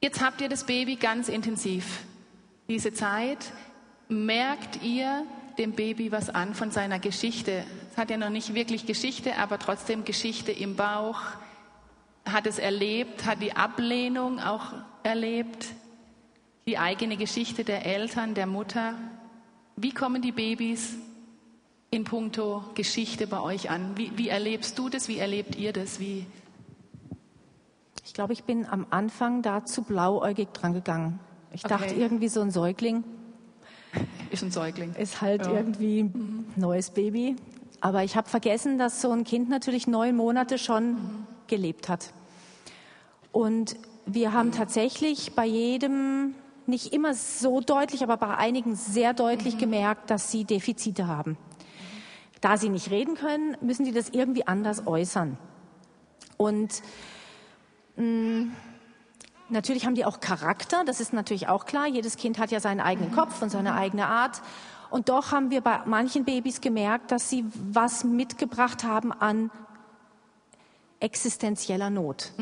jetzt 0.00 0.20
habt 0.20 0.40
ihr 0.40 0.48
das 0.48 0.64
Baby 0.64 0.96
ganz 0.96 1.28
intensiv 1.28 2.04
diese 2.72 2.94
Zeit, 2.94 3.52
merkt 4.08 4.82
ihr 4.82 5.26
dem 5.58 5.72
Baby 5.72 6.10
was 6.10 6.30
an 6.30 6.54
von 6.54 6.70
seiner 6.70 6.98
Geschichte? 6.98 7.64
Es 7.90 7.98
hat 7.98 8.08
ja 8.08 8.16
noch 8.16 8.30
nicht 8.30 8.54
wirklich 8.54 8.86
Geschichte, 8.86 9.36
aber 9.36 9.58
trotzdem 9.58 10.06
Geschichte 10.06 10.52
im 10.52 10.74
Bauch. 10.74 11.20
Hat 12.24 12.46
es 12.46 12.58
erlebt, 12.58 13.26
hat 13.26 13.42
die 13.42 13.54
Ablehnung 13.54 14.40
auch 14.40 14.72
erlebt, 15.02 15.66
die 16.66 16.78
eigene 16.78 17.18
Geschichte 17.18 17.62
der 17.62 17.84
Eltern, 17.84 18.32
der 18.32 18.46
Mutter. 18.46 18.94
Wie 19.76 19.92
kommen 19.92 20.22
die 20.22 20.32
Babys 20.32 20.94
in 21.90 22.04
puncto 22.04 22.64
Geschichte 22.74 23.26
bei 23.26 23.40
euch 23.40 23.68
an? 23.68 23.98
Wie, 23.98 24.16
wie 24.16 24.30
erlebst 24.30 24.78
du 24.78 24.88
das? 24.88 25.08
Wie 25.08 25.18
erlebt 25.18 25.56
ihr 25.56 25.74
das? 25.74 26.00
Wie 26.00 26.24
ich 28.06 28.14
glaube, 28.14 28.32
ich 28.32 28.44
bin 28.44 28.64
am 28.64 28.86
Anfang 28.88 29.42
da 29.42 29.66
zu 29.66 29.82
blauäugig 29.82 30.48
dran 30.54 30.72
gegangen. 30.72 31.20
Ich 31.52 31.64
okay. 31.64 31.74
dachte 31.74 31.94
irgendwie 31.94 32.28
so 32.28 32.40
ein 32.40 32.50
Säugling. 32.50 33.04
Ist 34.30 34.42
ein 34.42 34.50
Säugling. 34.50 34.94
Ist 34.94 35.20
halt 35.20 35.46
ja. 35.46 35.52
irgendwie 35.52 36.00
ein 36.00 36.52
neues 36.56 36.90
Baby. 36.90 37.36
Aber 37.80 38.04
ich 38.04 38.16
habe 38.16 38.28
vergessen, 38.28 38.78
dass 38.78 39.02
so 39.02 39.10
ein 39.10 39.24
Kind 39.24 39.48
natürlich 39.48 39.86
neun 39.86 40.16
Monate 40.16 40.56
schon 40.56 40.92
mhm. 40.92 41.26
gelebt 41.46 41.88
hat. 41.88 42.12
Und 43.32 43.76
wir 44.06 44.32
haben 44.32 44.52
tatsächlich 44.52 45.34
bei 45.34 45.46
jedem, 45.46 46.34
nicht 46.66 46.92
immer 46.92 47.14
so 47.14 47.60
deutlich, 47.60 48.02
aber 48.02 48.16
bei 48.16 48.36
einigen 48.36 48.76
sehr 48.76 49.14
deutlich 49.14 49.56
mhm. 49.56 49.60
gemerkt, 49.60 50.10
dass 50.10 50.30
sie 50.30 50.44
Defizite 50.44 51.06
haben. 51.06 51.36
Da 52.40 52.56
sie 52.56 52.68
nicht 52.68 52.90
reden 52.90 53.14
können, 53.14 53.56
müssen 53.60 53.84
sie 53.84 53.92
das 53.92 54.08
irgendwie 54.10 54.46
anders 54.46 54.86
äußern. 54.86 55.36
Und 56.36 56.82
mh, 57.96 58.04
mm, 58.04 58.52
Natürlich 59.52 59.84
haben 59.84 59.94
die 59.94 60.06
auch 60.06 60.20
Charakter, 60.20 60.82
das 60.84 60.98
ist 60.98 61.12
natürlich 61.12 61.46
auch 61.46 61.66
klar. 61.66 61.86
Jedes 61.86 62.16
Kind 62.16 62.38
hat 62.38 62.50
ja 62.50 62.58
seinen 62.58 62.80
eigenen 62.80 63.12
Kopf 63.12 63.42
und 63.42 63.50
seine 63.50 63.74
eigene 63.74 64.06
Art. 64.06 64.40
Und 64.88 65.10
doch 65.10 65.30
haben 65.30 65.50
wir 65.50 65.60
bei 65.60 65.82
manchen 65.84 66.24
Babys 66.24 66.62
gemerkt, 66.62 67.10
dass 67.10 67.28
sie 67.28 67.44
was 67.70 68.02
mitgebracht 68.02 68.82
haben 68.82 69.12
an 69.12 69.50
existenzieller 71.00 71.90
Not. 71.90 72.32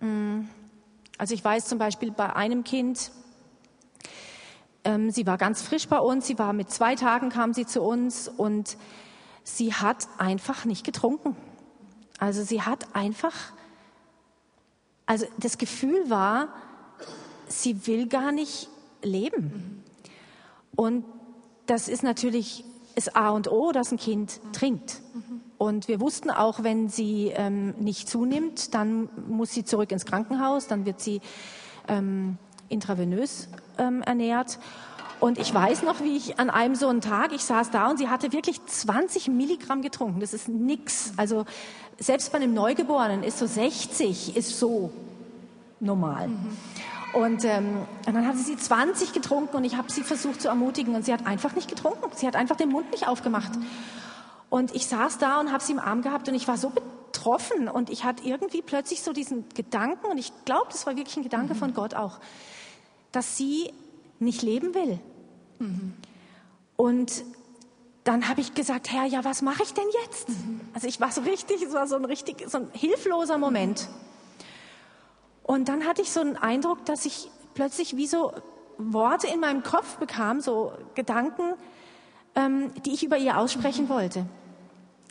Mhm. 0.00 0.48
Also 1.16 1.34
ich 1.34 1.44
weiß 1.44 1.66
zum 1.66 1.78
Beispiel 1.78 2.10
bei 2.10 2.34
einem 2.34 2.64
Kind, 2.64 3.12
ähm, 4.82 5.12
sie 5.12 5.28
war 5.28 5.38
ganz 5.38 5.62
frisch 5.62 5.86
bei 5.86 5.98
uns, 5.98 6.26
sie 6.26 6.40
war 6.40 6.52
mit 6.52 6.72
zwei 6.72 6.96
Tagen 6.96 7.30
kam 7.30 7.54
sie 7.54 7.66
zu 7.66 7.82
uns 7.82 8.26
und 8.26 8.76
sie 9.44 9.74
hat 9.74 10.08
einfach 10.18 10.64
nicht 10.64 10.84
getrunken. 10.84 11.36
Also 12.18 12.42
sie 12.42 12.62
hat 12.62 12.96
einfach 12.96 13.34
also 15.06 15.26
das 15.38 15.58
Gefühl 15.58 16.08
war, 16.08 16.48
sie 17.46 17.86
will 17.86 18.06
gar 18.08 18.32
nicht 18.32 18.68
leben. 19.02 19.82
Und 20.76 21.04
das 21.66 21.88
ist 21.88 22.02
natürlich 22.02 22.64
das 22.94 23.14
A 23.14 23.30
und 23.30 23.50
O, 23.50 23.72
dass 23.72 23.92
ein 23.92 23.98
Kind 23.98 24.40
trinkt. 24.52 25.02
Und 25.58 25.88
wir 25.88 26.00
wussten 26.00 26.30
auch, 26.30 26.62
wenn 26.62 26.88
sie 26.88 27.32
ähm, 27.34 27.74
nicht 27.78 28.08
zunimmt, 28.08 28.74
dann 28.74 29.08
muss 29.28 29.52
sie 29.52 29.64
zurück 29.64 29.92
ins 29.92 30.04
Krankenhaus, 30.04 30.66
dann 30.66 30.84
wird 30.84 31.00
sie 31.00 31.20
ähm, 31.88 32.38
intravenös 32.68 33.48
ähm, 33.78 34.02
ernährt. 34.02 34.58
Und 35.20 35.38
ich 35.38 35.54
weiß 35.54 35.84
noch, 35.84 36.02
wie 36.02 36.16
ich 36.16 36.38
an 36.38 36.50
einem 36.50 36.74
so 36.74 36.88
einen 36.88 37.00
Tag, 37.00 37.32
ich 37.32 37.44
saß 37.44 37.70
da 37.70 37.88
und 37.88 37.98
sie 37.98 38.08
hatte 38.08 38.32
wirklich 38.32 38.64
20 38.66 39.28
Milligramm 39.28 39.80
getrunken. 39.80 40.20
Das 40.20 40.34
ist 40.34 40.48
nix. 40.48 41.14
Also 41.16 41.46
selbst 41.98 42.32
bei 42.32 42.38
einem 42.38 42.54
Neugeborenen 42.54 43.22
ist 43.22 43.38
so 43.38 43.46
60 43.46 44.36
ist 44.36 44.58
so 44.58 44.90
normal. 45.80 46.28
Mhm. 46.28 46.56
Und, 47.14 47.44
ähm, 47.44 47.86
und 48.06 48.14
dann 48.14 48.26
hatte 48.26 48.38
sie 48.38 48.56
20 48.56 49.12
getrunken 49.12 49.56
und 49.56 49.64
ich 49.64 49.76
habe 49.76 49.90
sie 49.90 50.02
versucht 50.02 50.42
zu 50.42 50.48
ermutigen 50.48 50.94
und 50.96 51.04
sie 51.04 51.12
hat 51.12 51.26
einfach 51.26 51.54
nicht 51.54 51.68
getrunken. 51.68 52.10
Sie 52.14 52.26
hat 52.26 52.34
einfach 52.34 52.56
den 52.56 52.70
Mund 52.70 52.90
nicht 52.90 53.06
aufgemacht. 53.06 53.54
Mhm. 53.54 53.66
Und 54.50 54.74
ich 54.74 54.86
saß 54.86 55.18
da 55.18 55.40
und 55.40 55.52
habe 55.52 55.62
sie 55.62 55.72
im 55.72 55.78
Arm 55.78 56.02
gehabt 56.02 56.28
und 56.28 56.34
ich 56.34 56.48
war 56.48 56.56
so 56.56 56.70
betroffen 56.70 57.68
und 57.68 57.90
ich 57.90 58.04
hatte 58.04 58.24
irgendwie 58.24 58.62
plötzlich 58.62 59.02
so 59.02 59.12
diesen 59.12 59.48
Gedanken 59.54 60.06
und 60.06 60.18
ich 60.18 60.32
glaube, 60.44 60.66
das 60.70 60.86
war 60.86 60.96
wirklich 60.96 61.16
ein 61.16 61.22
Gedanke 61.22 61.54
mhm. 61.54 61.58
von 61.58 61.74
Gott 61.74 61.94
auch, 61.94 62.18
dass 63.12 63.36
sie 63.36 63.72
nicht 64.18 64.42
leben 64.42 64.74
will. 64.74 64.98
Mhm. 65.60 65.94
Und 66.76 67.24
dann 68.04 68.28
habe 68.28 68.42
ich 68.42 68.54
gesagt, 68.54 68.92
Herr, 68.92 69.04
ja, 69.04 69.24
was 69.24 69.40
mache 69.42 69.62
ich 69.62 69.72
denn 69.72 69.86
jetzt? 70.02 70.28
Also 70.74 70.86
ich 70.86 71.00
war 71.00 71.10
so 71.10 71.22
richtig, 71.22 71.62
es 71.62 71.72
war 71.72 71.86
so 71.86 71.96
ein 71.96 72.04
richtig, 72.04 72.44
so 72.48 72.58
ein 72.58 72.68
hilfloser 72.72 73.38
Moment. 73.38 73.88
Und 75.42 75.68
dann 75.68 75.86
hatte 75.86 76.02
ich 76.02 76.10
so 76.10 76.20
einen 76.20 76.36
Eindruck, 76.36 76.84
dass 76.84 77.06
ich 77.06 77.30
plötzlich 77.54 77.96
wie 77.96 78.06
so 78.06 78.32
Worte 78.76 79.26
in 79.26 79.40
meinem 79.40 79.62
Kopf 79.62 79.96
bekam, 79.96 80.40
so 80.40 80.72
Gedanken, 80.94 81.54
ähm, 82.34 82.72
die 82.84 82.92
ich 82.92 83.04
über 83.04 83.16
ihr 83.16 83.38
aussprechen 83.38 83.88
wollte. 83.88 84.26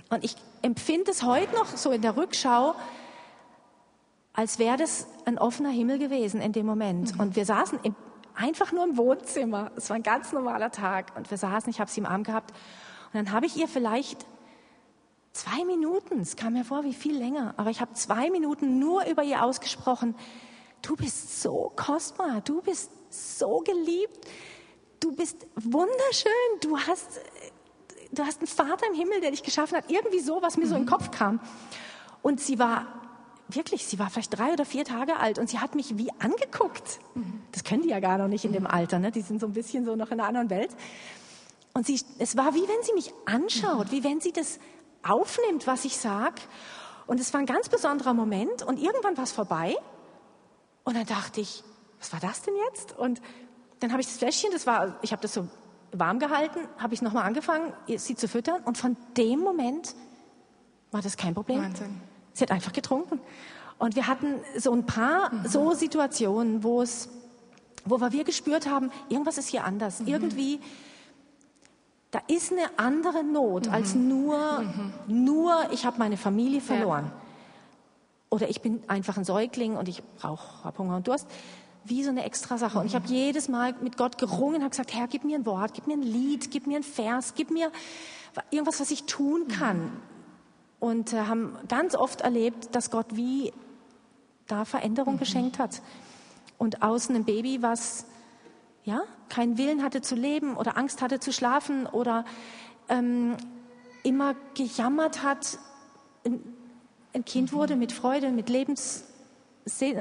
Und 0.10 0.24
ich 0.24 0.36
empfinde 0.62 1.12
es 1.12 1.24
heute 1.24 1.54
noch 1.56 1.66
so 1.66 1.92
in 1.92 2.02
der 2.02 2.16
Rückschau, 2.16 2.76
als 4.34 4.60
wäre 4.60 4.78
das 4.78 5.08
ein 5.26 5.38
offener 5.38 5.70
Himmel 5.70 5.98
gewesen 5.98 6.42
in 6.42 6.52
dem 6.52 6.66
Moment. 6.66 7.16
Mhm. 7.16 7.20
Und 7.20 7.36
wir 7.36 7.46
saßen 7.46 7.80
im, 7.84 7.96
einfach 8.36 8.72
nur 8.72 8.84
im 8.84 8.98
Wohnzimmer. 8.98 9.72
Es 9.76 9.90
war 9.90 9.96
ein 9.96 10.04
ganz 10.04 10.32
normaler 10.32 10.72
Tag. 10.72 11.16
Und 11.16 11.30
wir 11.30 11.38
saßen, 11.38 11.70
ich 11.70 11.80
habe 11.80 11.90
sie 11.90 12.00
im 12.00 12.06
Arm 12.06 12.24
gehabt. 12.24 12.54
Und 13.14 13.26
dann 13.26 13.32
habe 13.32 13.46
ich 13.46 13.56
ihr 13.56 13.68
vielleicht 13.68 14.26
zwei 15.34 15.66
Minuten, 15.66 16.20
es 16.22 16.36
kam 16.36 16.54
mir 16.54 16.66
vor 16.66 16.84
wie 16.84 16.94
viel 16.94 17.18
länger, 17.18 17.54
aber 17.58 17.70
ich 17.70 17.82
habe 17.82 17.94
zwei 17.94 18.30
Minuten 18.30 18.80
nur 18.80 19.06
über 19.06 19.24
ihr 19.24 19.44
ausgesprochen, 19.44 20.16
du 20.82 20.96
bist 20.96 21.42
so 21.42 21.72
kostbar, 21.76 22.42
du 22.42 22.62
bist 22.62 22.92
so 23.10 23.60
geliebt, 23.60 24.28
du 25.00 25.16
bist 25.16 25.46
wunderschön, 25.56 26.32
du 26.62 26.78
hast, 26.78 27.22
du 28.12 28.24
hast 28.24 28.40
einen 28.40 28.48
Vater 28.48 28.88
im 28.88 28.96
Himmel, 28.96 29.22
der 29.22 29.32
dich 29.32 29.44
geschaffen 29.44 29.78
hat. 29.78 29.90
Irgendwie 29.90 30.20
so, 30.20 30.42
was 30.42 30.58
mir 30.58 30.66
mhm. 30.66 30.70
so 30.70 30.76
in 30.76 30.82
den 30.84 30.90
Kopf 30.90 31.12
kam. 31.12 31.40
Und 32.22 32.40
sie 32.40 32.60
war 32.60 32.88
wirklich, 33.50 33.86
sie 33.86 34.00
war 34.00 34.10
vielleicht 34.10 34.38
drei 34.38 34.54
oder 34.54 34.66
vier 34.66 34.86
Tage 34.86 35.18
alt 35.18 35.38
und 35.38 35.50
sie 35.50 35.60
hat 35.60 35.76
mich 35.76 35.98
wie 35.98 36.10
angeguckt. 36.20 37.00
Mhm. 37.16 37.42
Das 37.52 37.64
können 37.64 37.84
die 37.84 37.90
ja 37.90 38.00
gar 38.00 38.18
noch 38.18 38.28
nicht 38.28 38.46
in 38.46 38.54
dem 38.54 38.66
Alter, 38.66 39.00
ne? 39.00 39.12
Die 39.12 39.22
sind 39.22 39.40
so 39.40 39.48
ein 39.48 39.54
bisschen 39.54 39.86
so 39.86 39.96
noch 39.96 40.12
in 40.12 40.20
einer 40.20 40.28
anderen 40.28 40.50
Welt. 40.50 40.72
Und 41.74 41.88
sie, 41.88 42.00
es 42.20 42.38
war 42.38 42.54
wie 42.54 42.68
wenn 42.68 42.84
sie 42.84 42.94
mich 42.94 43.14
anschaut, 43.26 43.92
wie 43.92 44.04
wenn 44.04 44.22
sie 44.22 44.32
das 44.32 44.60
aufnimmt, 45.02 45.68
was 45.68 45.86
ich 45.86 45.98
sag. 45.98 46.40
Und 47.08 47.20
es 47.20 47.34
war 47.34 47.40
ein 47.40 47.46
ganz 47.46 47.70
besonderer 47.70 48.14
Moment 48.14 48.64
und 48.64 48.80
irgendwann 48.80 49.18
war 49.18 49.24
es 49.24 49.32
vorbei. 49.32 49.76
Und 50.84 50.96
dann 50.96 51.06
dachte 51.06 51.42
ich, 51.42 51.64
was 52.00 52.14
war 52.14 52.20
das 52.20 52.42
denn 52.42 52.54
jetzt? 52.70 52.98
Und 52.98 53.22
dann 53.80 53.92
habe 53.92 54.02
ich 54.02 54.08
das 54.08 54.18
Fläschchen, 54.18 54.52
das 54.52 54.68
war, 54.68 54.98
ich 55.02 55.12
habe 55.12 55.22
das 55.22 55.34
so 55.34 55.48
warm 55.92 56.20
gehalten, 56.20 56.60
habe 56.78 56.94
ich 56.94 57.02
nochmal 57.02 57.24
angefangen, 57.24 57.74
sie 57.88 58.16
zu 58.16 58.28
füttern. 58.28 58.62
Und 58.64 58.78
von 58.78 58.96
dem 59.18 59.40
Moment 59.40 59.96
war 60.92 61.02
das 61.02 61.18
kein 61.18 61.34
Problem. 61.34 61.62
Wahnsinn. 61.62 62.02
Sie 62.34 62.44
hat 62.44 62.52
einfach 62.52 62.74
getrunken. 62.74 63.20
Und 63.78 63.96
wir 63.96 64.08
hatten 64.08 64.40
so 64.58 64.72
ein 64.72 64.86
paar 64.86 65.34
mhm. 65.34 65.48
so 65.48 65.74
Situationen, 65.74 66.64
wo 66.64 66.82
es, 66.82 67.10
wo 67.86 68.00
wir 68.00 68.24
gespürt 68.24 68.70
haben, 68.70 68.92
irgendwas 69.10 69.38
ist 69.38 69.50
hier 69.50 69.66
anders. 69.66 70.00
Mhm. 70.00 70.08
Irgendwie, 70.08 70.60
da 72.14 72.22
ist 72.28 72.52
eine 72.52 72.70
andere 72.78 73.24
Not 73.24 73.66
mhm. 73.66 73.74
als 73.74 73.96
nur, 73.96 74.62
mhm. 74.62 74.94
nur 75.26 75.72
ich 75.72 75.84
habe 75.84 75.98
meine 75.98 76.16
Familie 76.16 76.62
verloren. 76.62 77.06
Ja. 77.06 77.22
Oder 78.30 78.50
ich 78.50 78.62
bin 78.62 78.84
einfach 78.88 79.18
ein 79.18 79.24
Säugling 79.26 79.76
und 79.76 79.90
ich 79.90 80.04
brauche 80.20 80.72
Hunger 80.78 80.98
und 80.98 81.08
Durst. 81.08 81.28
Wie 81.86 82.04
so 82.04 82.12
eine 82.12 82.24
extra 82.24 82.60
Sache. 82.60 82.78
Und 82.78 82.86
ich 82.86 82.94
habe 82.94 83.08
jedes 83.08 83.50
Mal 83.50 83.74
mit 83.82 83.98
Gott 83.98 84.20
gerungen, 84.20 84.62
habe 84.62 84.70
gesagt, 84.70 84.94
Herr, 84.94 85.08
gib 85.08 85.24
mir 85.24 85.38
ein 85.38 85.46
Wort, 85.48 85.74
gib 85.74 85.88
mir 85.88 85.94
ein 85.94 86.04
Lied, 86.04 86.52
gib 86.52 86.68
mir 86.68 86.78
ein 86.78 86.84
Vers, 86.84 87.34
gib 87.36 87.50
mir 87.50 87.72
irgendwas, 88.52 88.80
was 88.80 88.92
ich 88.92 89.06
tun 89.06 89.48
kann 89.48 89.92
und 90.80 91.14
äh, 91.14 91.22
haben 91.22 91.58
ganz 91.68 91.96
oft 91.96 92.22
erlebt, 92.22 92.76
dass 92.76 92.92
Gott 92.92 93.08
wie 93.16 93.54
da 94.48 94.66
Veränderung 94.66 95.16
mhm. 95.16 95.20
geschenkt 95.20 95.58
hat. 95.58 95.82
Und 96.60 96.84
außen 96.84 97.16
ein 97.16 97.26
Baby, 97.26 97.64
was 97.64 98.06
ja 98.84 99.04
keinen 99.30 99.58
Willen 99.58 99.84
hatte 99.84 100.02
zu 100.02 100.16
leben 100.16 100.56
oder 100.56 100.78
Angst 100.78 101.02
hatte 101.02 101.20
zu 101.20 101.34
schlafen 101.34 101.88
oder 101.88 102.26
ähm, 102.90 103.36
immer 104.04 104.36
gejammert 104.54 105.24
hat, 105.24 105.58
ein, 106.26 107.26
Kind 107.26 107.52
mhm. 107.52 107.56
wurde 107.56 107.76
mit 107.76 107.92
Freude, 107.92 108.32
mit 108.32 108.50
Lebens 108.50 109.06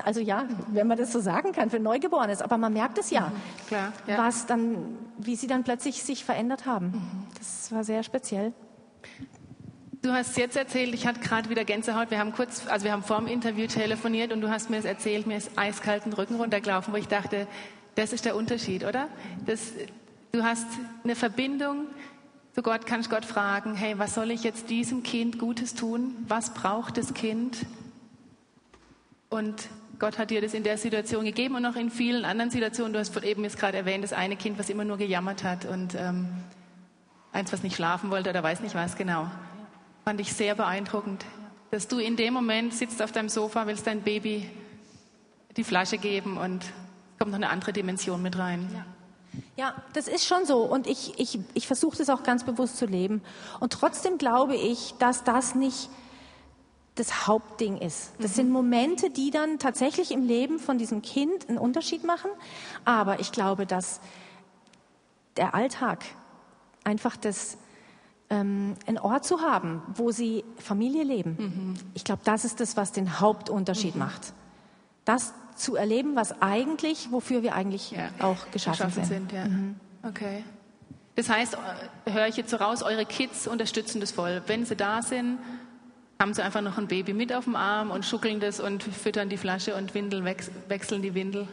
also 0.04 0.18
ja, 0.20 0.48
wenn 0.72 0.88
man 0.88 0.98
das 0.98 1.12
so 1.12 1.20
sagen 1.20 1.52
kann, 1.52 1.70
für 1.70 1.78
Neugeborenes, 1.78 2.42
aber 2.42 2.58
man 2.58 2.72
merkt 2.72 2.98
es 2.98 3.10
ja, 3.10 3.28
mhm, 3.28 3.68
Klar, 3.68 3.92
ja. 4.08 4.18
was 4.18 4.46
dann, 4.46 4.98
wie 5.18 5.36
sie 5.36 5.46
dann 5.46 5.62
plötzlich 5.62 6.02
sich 6.02 6.24
verändert 6.24 6.66
haben. 6.66 6.86
Mhm. 6.86 7.26
Das 7.38 7.70
war 7.70 7.84
sehr 7.84 8.02
speziell. 8.02 8.52
Du 10.02 10.10
hast 10.10 10.36
jetzt 10.36 10.56
erzählt, 10.56 10.92
ich 10.94 11.06
hatte 11.06 11.20
gerade 11.20 11.48
wieder 11.48 11.64
Gänsehaut. 11.64 12.10
Wir 12.10 12.18
haben 12.18 12.32
kurz, 12.32 12.66
also 12.66 12.84
wir 12.84 12.90
haben 12.90 13.04
vor 13.04 13.18
dem 13.18 13.28
Interview 13.28 13.68
telefoniert 13.68 14.32
und 14.32 14.40
du 14.40 14.50
hast 14.50 14.68
mir 14.68 14.78
es 14.78 14.84
erzählt, 14.84 15.28
mir 15.28 15.36
ist 15.36 15.56
eiskalten 15.56 16.12
Rücken 16.12 16.34
runtergelaufen, 16.34 16.92
wo 16.92 16.96
ich 16.96 17.06
dachte, 17.06 17.46
das 17.94 18.12
ist 18.12 18.24
der 18.24 18.36
Unterschied, 18.36 18.84
oder? 18.84 19.08
Das, 19.46 19.72
du 20.32 20.42
hast 20.42 20.66
eine 21.04 21.14
Verbindung 21.14 21.86
zu 22.54 22.62
Gott, 22.62 22.86
kannst 22.86 23.10
Gott 23.10 23.24
fragen, 23.24 23.74
hey, 23.74 23.98
was 23.98 24.14
soll 24.14 24.30
ich 24.30 24.44
jetzt 24.44 24.68
diesem 24.68 25.02
Kind 25.02 25.38
Gutes 25.38 25.74
tun? 25.74 26.14
Was 26.28 26.52
braucht 26.52 26.98
das 26.98 27.14
Kind? 27.14 27.64
Und 29.30 29.68
Gott 29.98 30.18
hat 30.18 30.30
dir 30.30 30.42
das 30.42 30.52
in 30.52 30.62
der 30.62 30.76
Situation 30.76 31.24
gegeben 31.24 31.54
und 31.54 31.64
auch 31.64 31.76
in 31.76 31.90
vielen 31.90 32.24
anderen 32.24 32.50
Situationen. 32.50 32.92
Du 32.92 32.98
hast 32.98 33.16
eben 33.22 33.44
jetzt 33.44 33.58
gerade 33.58 33.78
erwähnt, 33.78 34.04
das 34.04 34.12
eine 34.12 34.36
Kind, 34.36 34.58
was 34.58 34.68
immer 34.68 34.84
nur 34.84 34.98
gejammert 34.98 35.44
hat 35.44 35.64
und 35.64 35.94
ähm, 35.94 36.28
eins, 37.32 37.52
was 37.52 37.62
nicht 37.62 37.76
schlafen 37.76 38.10
wollte 38.10 38.30
oder 38.30 38.42
weiß 38.42 38.60
nicht 38.60 38.74
was 38.74 38.96
genau. 38.96 39.30
Fand 40.04 40.20
ich 40.20 40.32
sehr 40.32 40.54
beeindruckend, 40.54 41.24
dass 41.70 41.88
du 41.88 41.98
in 41.98 42.16
dem 42.16 42.34
Moment 42.34 42.74
sitzt 42.74 43.00
auf 43.00 43.12
deinem 43.12 43.28
Sofa, 43.28 43.66
willst 43.66 43.86
dein 43.86 44.02
Baby 44.02 44.50
die 45.56 45.64
Flasche 45.64 45.96
geben 45.96 46.36
und 46.36 46.64
kommt 47.22 47.30
noch 47.30 47.38
eine 47.38 47.50
andere 47.50 47.72
Dimension 47.72 48.20
mit 48.20 48.36
rein. 48.36 48.68
Ja. 48.74 48.84
Ja, 49.56 49.74
das 49.92 50.08
ist 50.08 50.26
schon 50.26 50.44
so. 50.44 50.58
Und 50.58 50.88
ich, 50.88 51.18
ich, 51.20 51.38
ich 51.54 51.68
versuche 51.68 51.96
das 51.96 52.10
auch 52.10 52.24
ganz 52.24 52.42
bewusst 52.42 52.78
zu 52.78 52.84
leben. 52.84 53.22
Und 53.60 53.72
trotzdem 53.72 54.18
glaube 54.18 54.56
ich, 54.56 54.94
dass 54.98 55.22
das 55.22 55.54
nicht 55.54 55.88
das 56.96 57.28
Hauptding 57.28 57.78
ist. 57.78 58.10
Das 58.18 58.32
mhm. 58.32 58.34
sind 58.34 58.50
Momente, 58.50 59.08
die 59.08 59.30
dann 59.30 59.60
tatsächlich 59.60 60.10
im 60.10 60.24
Leben 60.24 60.58
von 60.58 60.78
diesem 60.78 61.00
Kind 61.00 61.48
einen 61.48 61.58
Unterschied 61.58 62.02
machen. 62.02 62.30
Aber 62.84 63.20
ich 63.20 63.30
glaube, 63.30 63.66
dass 63.66 64.00
der 65.36 65.54
Alltag 65.54 66.04
einfach 66.82 67.16
das 67.16 67.56
ähm, 68.30 68.74
einen 68.88 68.98
Ort 68.98 69.24
zu 69.24 69.42
haben, 69.42 69.80
wo 69.94 70.10
sie 70.10 70.44
Familie 70.58 71.04
leben. 71.04 71.36
Mhm. 71.38 71.74
Ich 71.94 72.02
glaube, 72.02 72.22
das 72.24 72.44
ist 72.44 72.58
das, 72.58 72.76
was 72.76 72.90
den 72.90 73.20
Hauptunterschied 73.20 73.94
mhm. 73.94 74.00
macht. 74.00 74.32
Das 75.04 75.32
zu 75.56 75.76
erleben, 75.76 76.16
was 76.16 76.40
eigentlich, 76.40 77.10
wofür 77.10 77.42
wir 77.42 77.54
eigentlich 77.54 77.92
ja. 77.92 78.08
auch 78.20 78.50
geschaffen, 78.50 78.88
geschaffen 78.88 79.04
sind. 79.04 79.30
sind 79.30 79.32
ja. 79.32 79.44
mhm. 79.46 79.76
Okay. 80.02 80.44
Das 81.14 81.28
heißt, 81.28 81.56
äh, 82.06 82.12
höre 82.12 82.26
ich 82.26 82.36
jetzt 82.36 82.50
so 82.50 82.56
raus, 82.56 82.82
eure 82.82 83.04
Kids 83.04 83.46
unterstützen 83.46 84.00
das 84.00 84.12
voll. 84.12 84.42
Wenn 84.46 84.64
sie 84.64 84.76
da 84.76 85.02
sind, 85.02 85.38
haben 86.18 86.34
sie 86.34 86.42
einfach 86.42 86.62
noch 86.62 86.78
ein 86.78 86.88
Baby 86.88 87.12
mit 87.12 87.32
auf 87.32 87.44
dem 87.44 87.56
Arm 87.56 87.90
und 87.90 88.04
schuckeln 88.04 88.40
das 88.40 88.60
und 88.60 88.82
füttern 88.82 89.28
die 89.28 89.36
Flasche 89.36 89.74
und 89.74 89.94
Windel 89.94 90.24
wechseln 90.24 91.02
die 91.02 91.14
Windel. 91.14 91.48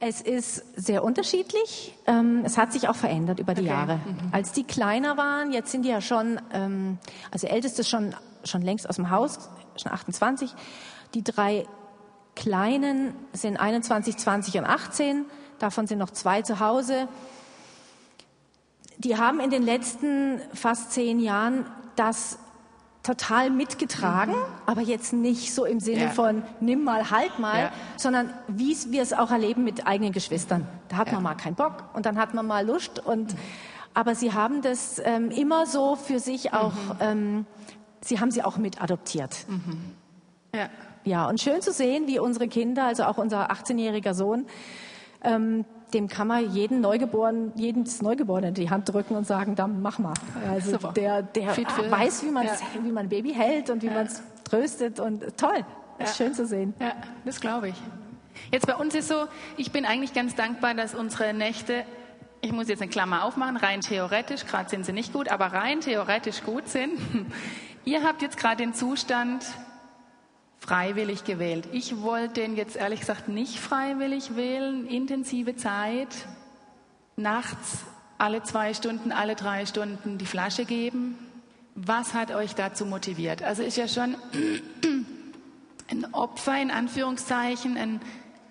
Es 0.00 0.20
ist 0.20 0.62
sehr 0.76 1.02
unterschiedlich. 1.02 1.94
Ähm, 2.06 2.42
es 2.44 2.56
hat 2.56 2.72
sich 2.72 2.88
auch 2.88 2.94
verändert 2.94 3.40
über 3.40 3.54
die 3.54 3.62
okay. 3.62 3.70
Jahre. 3.70 3.96
Mhm. 3.96 4.28
Als 4.30 4.52
die 4.52 4.62
kleiner 4.62 5.16
waren, 5.16 5.52
jetzt 5.52 5.72
sind 5.72 5.82
die 5.82 5.88
ja 5.88 6.00
schon, 6.00 6.38
also 7.32 7.46
älteste 7.48 7.82
schon, 7.82 8.14
schon 8.44 8.62
längst 8.62 8.88
aus 8.88 8.94
dem 8.96 9.10
Haus, 9.10 9.48
schon 9.76 9.90
28. 9.90 10.54
Die 11.14 11.24
drei 11.24 11.66
Kleinen 12.38 13.14
sind 13.32 13.56
21, 13.56 14.16
20 14.16 14.58
und 14.58 14.64
18. 14.64 15.24
Davon 15.58 15.88
sind 15.88 15.98
noch 15.98 16.10
zwei 16.10 16.42
zu 16.42 16.60
Hause. 16.60 17.08
Die 18.98 19.16
haben 19.16 19.40
in 19.40 19.50
den 19.50 19.64
letzten 19.64 20.40
fast 20.54 20.92
zehn 20.92 21.18
Jahren 21.18 21.66
das 21.96 22.38
total 23.02 23.50
mitgetragen, 23.50 24.34
mhm. 24.34 24.44
aber 24.66 24.82
jetzt 24.82 25.12
nicht 25.12 25.52
so 25.52 25.64
im 25.64 25.80
Sinne 25.80 26.04
ja. 26.04 26.10
von 26.10 26.44
nimm 26.60 26.84
mal, 26.84 27.10
halt 27.10 27.40
mal, 27.40 27.58
ja. 27.58 27.72
sondern 27.96 28.32
wie 28.46 28.76
wir 28.92 29.02
es 29.02 29.12
auch 29.12 29.32
erleben 29.32 29.64
mit 29.64 29.88
eigenen 29.88 30.12
Geschwistern. 30.12 30.68
Da 30.90 30.96
hat 30.96 31.08
ja. 31.08 31.14
man 31.14 31.24
mal 31.24 31.34
keinen 31.34 31.56
Bock 31.56 31.84
und 31.94 32.06
dann 32.06 32.18
hat 32.18 32.34
man 32.34 32.46
mal 32.46 32.64
Lust 32.64 33.04
und 33.04 33.34
aber 33.94 34.14
sie 34.14 34.32
haben 34.32 34.62
das 34.62 35.02
ähm, 35.04 35.32
immer 35.32 35.66
so 35.66 35.96
für 35.96 36.20
sich 36.20 36.52
auch, 36.52 36.72
mhm. 36.72 36.96
ähm, 37.00 37.46
sie 38.00 38.20
haben 38.20 38.30
sie 38.30 38.44
auch 38.44 38.58
mit 38.58 38.80
adoptiert. 38.80 39.44
Mhm. 39.48 39.94
Ja. 40.54 40.68
Ja, 41.08 41.28
und 41.28 41.40
schön 41.40 41.60
zu 41.62 41.72
sehen, 41.72 42.06
wie 42.06 42.18
unsere 42.18 42.48
Kinder, 42.48 42.84
also 42.84 43.04
auch 43.04 43.18
unser 43.18 43.50
18-jähriger 43.50 44.14
Sohn, 44.14 44.46
ähm, 45.24 45.64
dem 45.94 46.06
kann 46.06 46.28
man 46.28 46.50
jeden 46.52 46.80
Neugeborenen, 46.80 47.52
jedes 47.56 48.02
Neugeborene 48.02 48.52
die 48.52 48.68
Hand 48.68 48.92
drücken 48.92 49.16
und 49.16 49.26
sagen, 49.26 49.54
dann 49.54 49.80
mach 49.80 49.98
mal. 49.98 50.14
Also 50.48 50.72
Super. 50.72 50.92
der, 50.92 51.22
der 51.22 51.56
weiß, 51.56 52.24
wie 52.24 52.30
man, 52.30 52.46
ja. 52.46 52.52
wie 52.82 52.92
man 52.92 53.06
ein 53.06 53.08
Baby 53.08 53.32
hält 53.32 53.70
und 53.70 53.82
wie 53.82 53.86
ja. 53.86 53.94
man 53.94 54.06
es 54.06 54.22
tröstet 54.44 55.00
und 55.00 55.36
toll. 55.38 55.64
Ja. 55.98 56.04
Ist 56.04 56.16
schön 56.16 56.34
zu 56.34 56.46
sehen. 56.46 56.74
Ja, 56.78 56.92
das 57.24 57.40
glaube 57.40 57.70
ich. 57.70 57.74
Jetzt 58.52 58.66
bei 58.66 58.74
uns 58.74 58.94
ist 58.94 59.08
so, 59.08 59.26
ich 59.56 59.72
bin 59.72 59.84
eigentlich 59.84 60.12
ganz 60.12 60.34
dankbar, 60.34 60.74
dass 60.74 60.94
unsere 60.94 61.32
Nächte, 61.32 61.84
ich 62.40 62.52
muss 62.52 62.68
jetzt 62.68 62.82
eine 62.82 62.90
Klammer 62.90 63.24
aufmachen, 63.24 63.56
rein 63.56 63.80
theoretisch, 63.80 64.44
gerade 64.44 64.68
sind 64.68 64.84
sie 64.84 64.92
nicht 64.92 65.12
gut, 65.12 65.28
aber 65.28 65.46
rein 65.46 65.80
theoretisch 65.80 66.44
gut 66.44 66.68
sind. 66.68 66.92
Ihr 67.84 68.04
habt 68.04 68.20
jetzt 68.20 68.36
gerade 68.36 68.58
den 68.58 68.74
Zustand, 68.74 69.44
freiwillig 70.60 71.24
gewählt. 71.24 71.68
Ich 71.72 72.02
wollte 72.02 72.40
den 72.40 72.56
jetzt 72.56 72.76
ehrlich 72.76 73.00
gesagt 73.00 73.28
nicht 73.28 73.58
freiwillig 73.58 74.36
wählen. 74.36 74.86
Intensive 74.86 75.56
Zeit, 75.56 76.08
nachts 77.16 77.84
alle 78.18 78.42
zwei 78.42 78.74
Stunden, 78.74 79.12
alle 79.12 79.36
drei 79.36 79.64
Stunden 79.64 80.18
die 80.18 80.26
Flasche 80.26 80.64
geben. 80.64 81.16
Was 81.76 82.14
hat 82.14 82.32
euch 82.32 82.56
dazu 82.56 82.84
motiviert? 82.84 83.42
Also 83.42 83.62
ist 83.62 83.76
ja 83.76 83.86
schon 83.86 84.16
ein 85.90 86.12
Opfer 86.12 86.60
in 86.60 86.72
Anführungszeichen, 86.72 87.76
ein, 87.76 88.00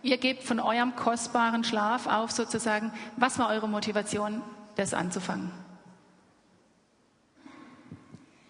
ihr 0.01 0.17
gebt 0.17 0.43
von 0.43 0.61
eurem 0.61 0.95
kostbaren 0.95 1.65
Schlaf 1.65 2.07
auf 2.07 2.31
sozusagen. 2.31 2.93
Was 3.17 3.37
war 3.37 3.49
eure 3.49 3.67
Motivation, 3.67 4.41
das 4.77 4.93
anzufangen? 4.93 5.51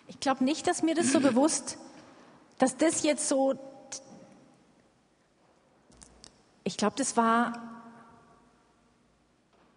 Ich 0.07 0.19
glaube 0.19 0.43
nicht, 0.43 0.67
dass 0.67 0.83
mir 0.83 0.93
das 0.93 1.11
so 1.11 1.19
bewusst 1.19 1.77
dass 2.57 2.77
das 2.77 3.03
jetzt 3.03 3.27
so, 3.27 3.55
ich 6.63 6.77
glaube, 6.77 6.95
das 6.97 7.17
war 7.17 7.53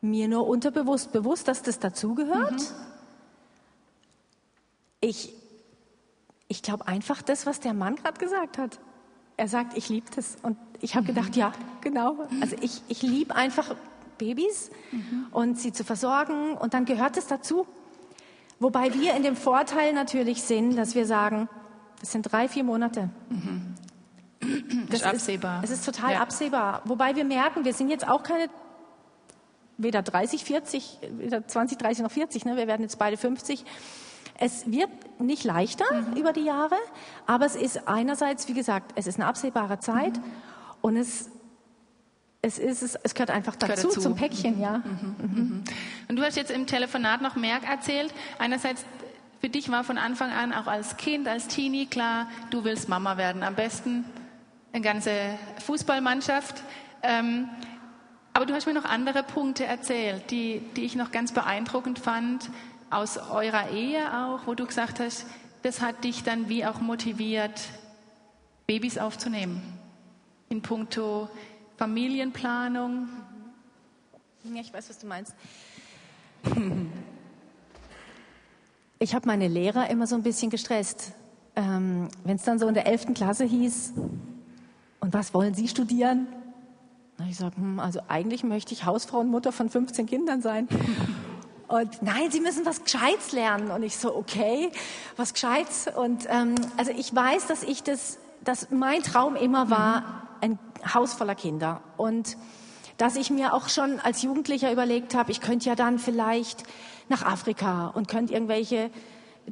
mir 0.01 0.29
nur 0.29 0.47
unterbewusst 0.47 1.13
bewusst, 1.13 1.49
dass 1.49 1.63
das 1.63 1.79
dazugehört. 1.79 2.53
Mhm. 2.53 2.67
Ich, 5.01 5.35
ich 6.49 6.63
glaube 6.63 6.87
einfach 6.87 7.23
das, 7.23 7.47
was 7.47 7.61
der 7.61 7.75
Mann 7.75 7.97
gerade 7.97 8.19
gesagt 8.19 8.59
hat. 8.59 8.79
Er 9.37 9.49
sagt, 9.49 9.77
ich 9.77 9.89
liebe 9.89 10.11
das. 10.15 10.37
Und 10.43 10.59
ich 10.81 10.95
habe 10.95 11.05
mhm. 11.05 11.15
gedacht, 11.15 11.37
ja, 11.37 11.53
genau. 11.81 12.27
Also 12.41 12.57
ich, 12.61 12.83
ich 12.89 13.03
liebe 13.03 13.35
einfach 13.35 13.75
Babys 14.19 14.71
mhm. 14.91 15.27
und 15.33 15.59
sie 15.59 15.73
zu 15.73 15.85
versorgen. 15.85 16.57
Und 16.57 16.75
dann 16.75 16.85
gehört 16.85 17.17
es 17.17 17.27
dazu. 17.27 17.67
Wobei 18.59 18.93
wir 18.95 19.15
in 19.15 19.23
dem 19.23 19.37
Vorteil 19.37 19.93
natürlich 19.95 20.43
sind, 20.43 20.77
dass 20.77 20.95
wir 20.95 21.07
sagen, 21.07 21.49
das 22.01 22.13
sind 22.13 22.23
drei, 22.23 22.49
vier 22.49 22.65
Monate. 22.65 23.11
Mhm. 23.29 23.75
Das 24.89 25.01
ist 25.01 25.07
absehbar. 25.07 25.63
Ist, 25.63 25.71
es 25.71 25.79
ist 25.81 25.85
total 25.85 26.15
ja. 26.15 26.21
absehbar. 26.21 26.83
Wobei 26.87 27.15
wir 27.15 27.25
merken, 27.25 27.65
wir 27.65 27.75
sind 27.75 27.91
jetzt 27.91 28.09
auch 28.09 28.23
keine 28.23 28.49
weder 29.77 30.03
30, 30.03 30.45
40, 30.45 30.99
weder 31.19 31.47
20, 31.47 31.79
30 31.79 32.03
noch 32.03 32.11
40, 32.11 32.45
ne? 32.45 32.57
wir 32.57 32.67
werden 32.67 32.83
jetzt 32.83 32.99
beide 32.99 33.17
50. 33.17 33.65
Es 34.39 34.71
wird 34.71 34.91
nicht 35.19 35.45
leichter 35.45 35.85
mhm. 35.93 36.17
über 36.17 36.33
die 36.33 36.45
Jahre, 36.45 36.77
aber 37.27 37.45
es 37.47 37.57
ist 37.57 37.87
einerseits, 37.87 38.49
wie 38.49 38.55
gesagt, 38.55 38.93
es 38.95 39.07
ist 39.07 39.17
eine 39.17 39.27
absehbare 39.27 39.79
Zeit 39.79 40.17
mhm. 40.17 40.25
und 40.81 40.97
es 40.97 41.31
es, 42.43 42.59
ist, 42.59 42.83
es, 42.83 42.95
es 43.03 43.15
gehört 43.15 43.31
einfach 43.31 43.55
dazu, 43.55 43.67
gehört 43.73 43.85
dazu. 43.85 44.01
zum 44.01 44.17
Päckchen, 44.17 44.61
ja. 44.61 44.79
Mhm, 44.79 45.15
mhm, 45.19 45.35
mhm. 45.35 45.65
Und 46.09 46.17
du 46.17 46.23
hast 46.23 46.37
jetzt 46.37 46.51
im 46.51 46.67
Telefonat 46.67 47.21
noch 47.21 47.37
mehr 47.37 47.59
erzählt. 47.63 48.15
Einerseits, 48.39 48.87
für 49.41 49.49
dich 49.49 49.71
war 49.71 49.85
von 49.85 49.97
Anfang 49.97 50.31
an 50.31 50.53
auch 50.53 50.67
als 50.67 50.99
Kind, 50.99 51.27
als 51.27 51.49
Teenie 51.49 51.87
klar, 51.87 52.29
du 52.51 52.65
willst 52.65 52.89
Mama 52.91 53.17
werden. 53.17 53.43
Am 53.43 53.55
besten 53.55 54.05
eine 54.73 54.83
ganze 54.83 55.13
Fußballmannschaft. 55.65 56.63
Ähm, 57.03 57.49
aber 58.35 58.45
du 58.45 58.55
hast 58.55 58.67
mir 58.67 58.75
noch 58.75 58.85
andere 58.85 59.23
Punkte 59.23 59.65
erzählt, 59.65 60.31
die, 60.31 60.61
die 60.77 60.85
ich 60.85 60.95
noch 60.95 61.11
ganz 61.11 61.33
beeindruckend 61.33 61.99
fand, 61.99 62.51
aus 62.91 63.17
eurer 63.17 63.71
Ehe 63.71 64.03
auch, 64.25 64.47
wo 64.47 64.55
du 64.55 64.67
gesagt 64.67 65.01
hast, 65.01 65.27
das 65.63 65.81
hat 65.81 66.05
dich 66.05 66.23
dann 66.23 66.49
wie 66.49 66.67
auch 66.67 66.81
motiviert, 66.81 67.61
Babys 68.67 68.99
aufzunehmen. 68.99 69.63
In 70.49 70.61
puncto 70.61 71.31
Familienplanung. 71.77 73.09
Ja, 74.45 74.61
ich 74.61 74.73
weiß, 74.73 74.91
was 74.91 74.99
du 74.99 75.07
meinst. 75.07 75.35
Ich 79.03 79.15
habe 79.15 79.27
meine 79.27 79.49
Lehrer 79.49 79.89
immer 79.89 80.07
so 80.07 80.15
ein 80.15 80.23
bisschen 80.23 80.51
gestresst. 80.51 81.13
Ähm, 81.57 82.09
Wenn 82.25 82.37
es 82.37 82.43
dann 82.43 82.59
so 82.59 82.69
in 82.69 82.75
der 82.75 82.87
11. 82.87 83.15
Klasse 83.15 83.45
hieß, 83.45 83.95
und 85.01 85.15
was 85.15 85.33
wollen 85.33 85.55
Sie 85.55 85.69
studieren? 85.69 86.27
Na, 87.17 87.25
ich 87.27 87.39
sage, 87.39 87.57
hm, 87.57 87.81
also 87.81 88.01
eigentlich 88.09 88.45
möchte 88.45 88.75
ich 88.75 88.85
Hausfrau 88.85 89.21
und 89.21 89.29
Mutter 89.29 89.53
von 89.53 89.71
15 89.71 90.05
Kindern 90.05 90.43
sein. 90.43 90.69
Und 91.69 92.03
nein, 92.03 92.33
Sie 92.33 92.41
müssen 92.41 92.67
was 92.67 92.83
Gescheites 92.83 93.31
lernen. 93.31 93.71
Und 93.71 93.85
ich 93.85 93.97
so, 93.97 94.15
okay, 94.17 94.73
was 95.17 95.33
Gescheites. 95.35 95.87
Und 95.87 96.27
ähm, 96.29 96.57
also 96.77 96.91
ich 96.91 97.15
weiß, 97.15 97.47
dass 97.47 97.63
ich 97.63 97.85
das, 97.85 98.19
dass 98.43 98.73
mein 98.73 99.05
Traum 99.05 99.37
immer 99.37 99.71
war, 99.71 100.27
ein 100.41 100.59
Haus 100.93 101.13
voller 101.13 101.37
Kinder. 101.37 101.81
Und 101.97 102.37
dass 103.01 103.17
ich 103.17 103.31
mir 103.31 103.55
auch 103.55 103.69
schon 103.69 103.99
als 104.01 104.23
Jugendlicher 104.23 104.71
überlegt 104.71 105.15
habe, 105.15 105.31
ich 105.33 105.41
könnte 105.41 105.69
ja 105.69 105.75
dann 105.75 105.99
vielleicht 105.99 106.65
nach 107.09 107.25
Afrika 107.25 107.89
und 107.89 108.09
könnte 108.09 108.35
irgendwelche 108.35 108.91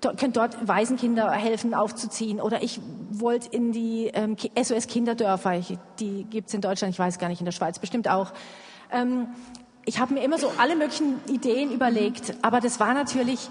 könnte 0.01 0.31
dort 0.31 0.69
Waisenkinder 0.69 1.33
helfen 1.33 1.75
aufzuziehen 1.75 2.41
oder 2.41 2.63
ich 2.63 2.79
wollte 3.11 3.49
in 3.49 3.73
die 3.73 4.11
ähm, 4.13 4.37
SOS 4.63 4.87
Kinderdörfer, 4.87 5.61
die 5.99 6.25
gibt's 6.25 6.55
in 6.55 6.61
Deutschland, 6.61 6.93
ich 6.93 6.99
weiß 6.99 7.19
gar 7.19 7.29
nicht, 7.29 7.41
in 7.41 7.47
der 7.47 7.53
Schweiz 7.53 7.79
bestimmt 7.79 8.09
auch. 8.09 8.33
Ähm, 8.93 9.29
ich 9.87 9.99
habe 9.99 10.15
mir 10.15 10.23
immer 10.23 10.39
so 10.39 10.53
alle 10.59 10.77
möglichen 10.77 11.19
Ideen 11.27 11.73
überlegt, 11.73 12.35
aber 12.43 12.61
das 12.61 12.79
war 12.79 12.93
natürlich, 12.93 13.49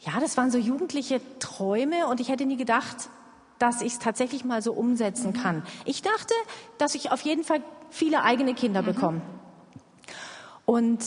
ja, 0.00 0.12
das 0.20 0.36
waren 0.36 0.50
so 0.50 0.58
jugendliche 0.58 1.20
Träume 1.38 2.06
und 2.06 2.20
ich 2.20 2.28
hätte 2.28 2.44
nie 2.44 2.58
gedacht, 2.58 3.08
dass 3.60 3.82
ich 3.82 3.92
es 3.92 3.98
tatsächlich 3.98 4.44
mal 4.44 4.62
so 4.62 4.72
umsetzen 4.72 5.34
kann. 5.34 5.62
Ich 5.84 6.02
dachte, 6.02 6.34
dass 6.78 6.94
ich 6.94 7.12
auf 7.12 7.20
jeden 7.20 7.44
Fall 7.44 7.62
viele 7.90 8.22
eigene 8.22 8.54
Kinder 8.54 8.80
mhm. 8.82 8.86
bekomme. 8.86 9.20
Und 10.64 11.04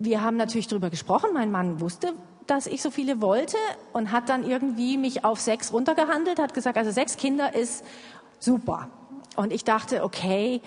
wir 0.00 0.22
haben 0.22 0.36
natürlich 0.36 0.66
darüber 0.66 0.90
gesprochen. 0.90 1.30
Mein 1.32 1.52
Mann 1.52 1.80
wusste, 1.80 2.14
dass 2.48 2.66
ich 2.66 2.82
so 2.82 2.90
viele 2.90 3.20
wollte 3.20 3.56
und 3.92 4.10
hat 4.10 4.28
dann 4.28 4.44
irgendwie 4.44 4.98
mich 4.98 5.24
auf 5.24 5.40
sechs 5.40 5.72
runtergehandelt, 5.72 6.40
hat 6.40 6.52
gesagt, 6.52 6.76
also 6.76 6.90
sechs 6.90 7.16
Kinder 7.16 7.54
ist 7.54 7.84
super. 8.40 8.88
Und 9.36 9.52
ich 9.52 9.62
dachte, 9.62 10.02
okay, 10.02 10.60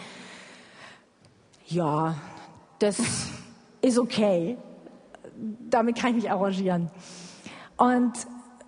ja, 1.67 2.15
das 2.80 3.02
ist 3.82 3.99
okay. 3.99 4.58
Damit 5.69 5.97
kann 5.97 6.12
ich 6.12 6.23
mich 6.23 6.32
arrangieren. 6.32 6.89
Und 7.76 8.13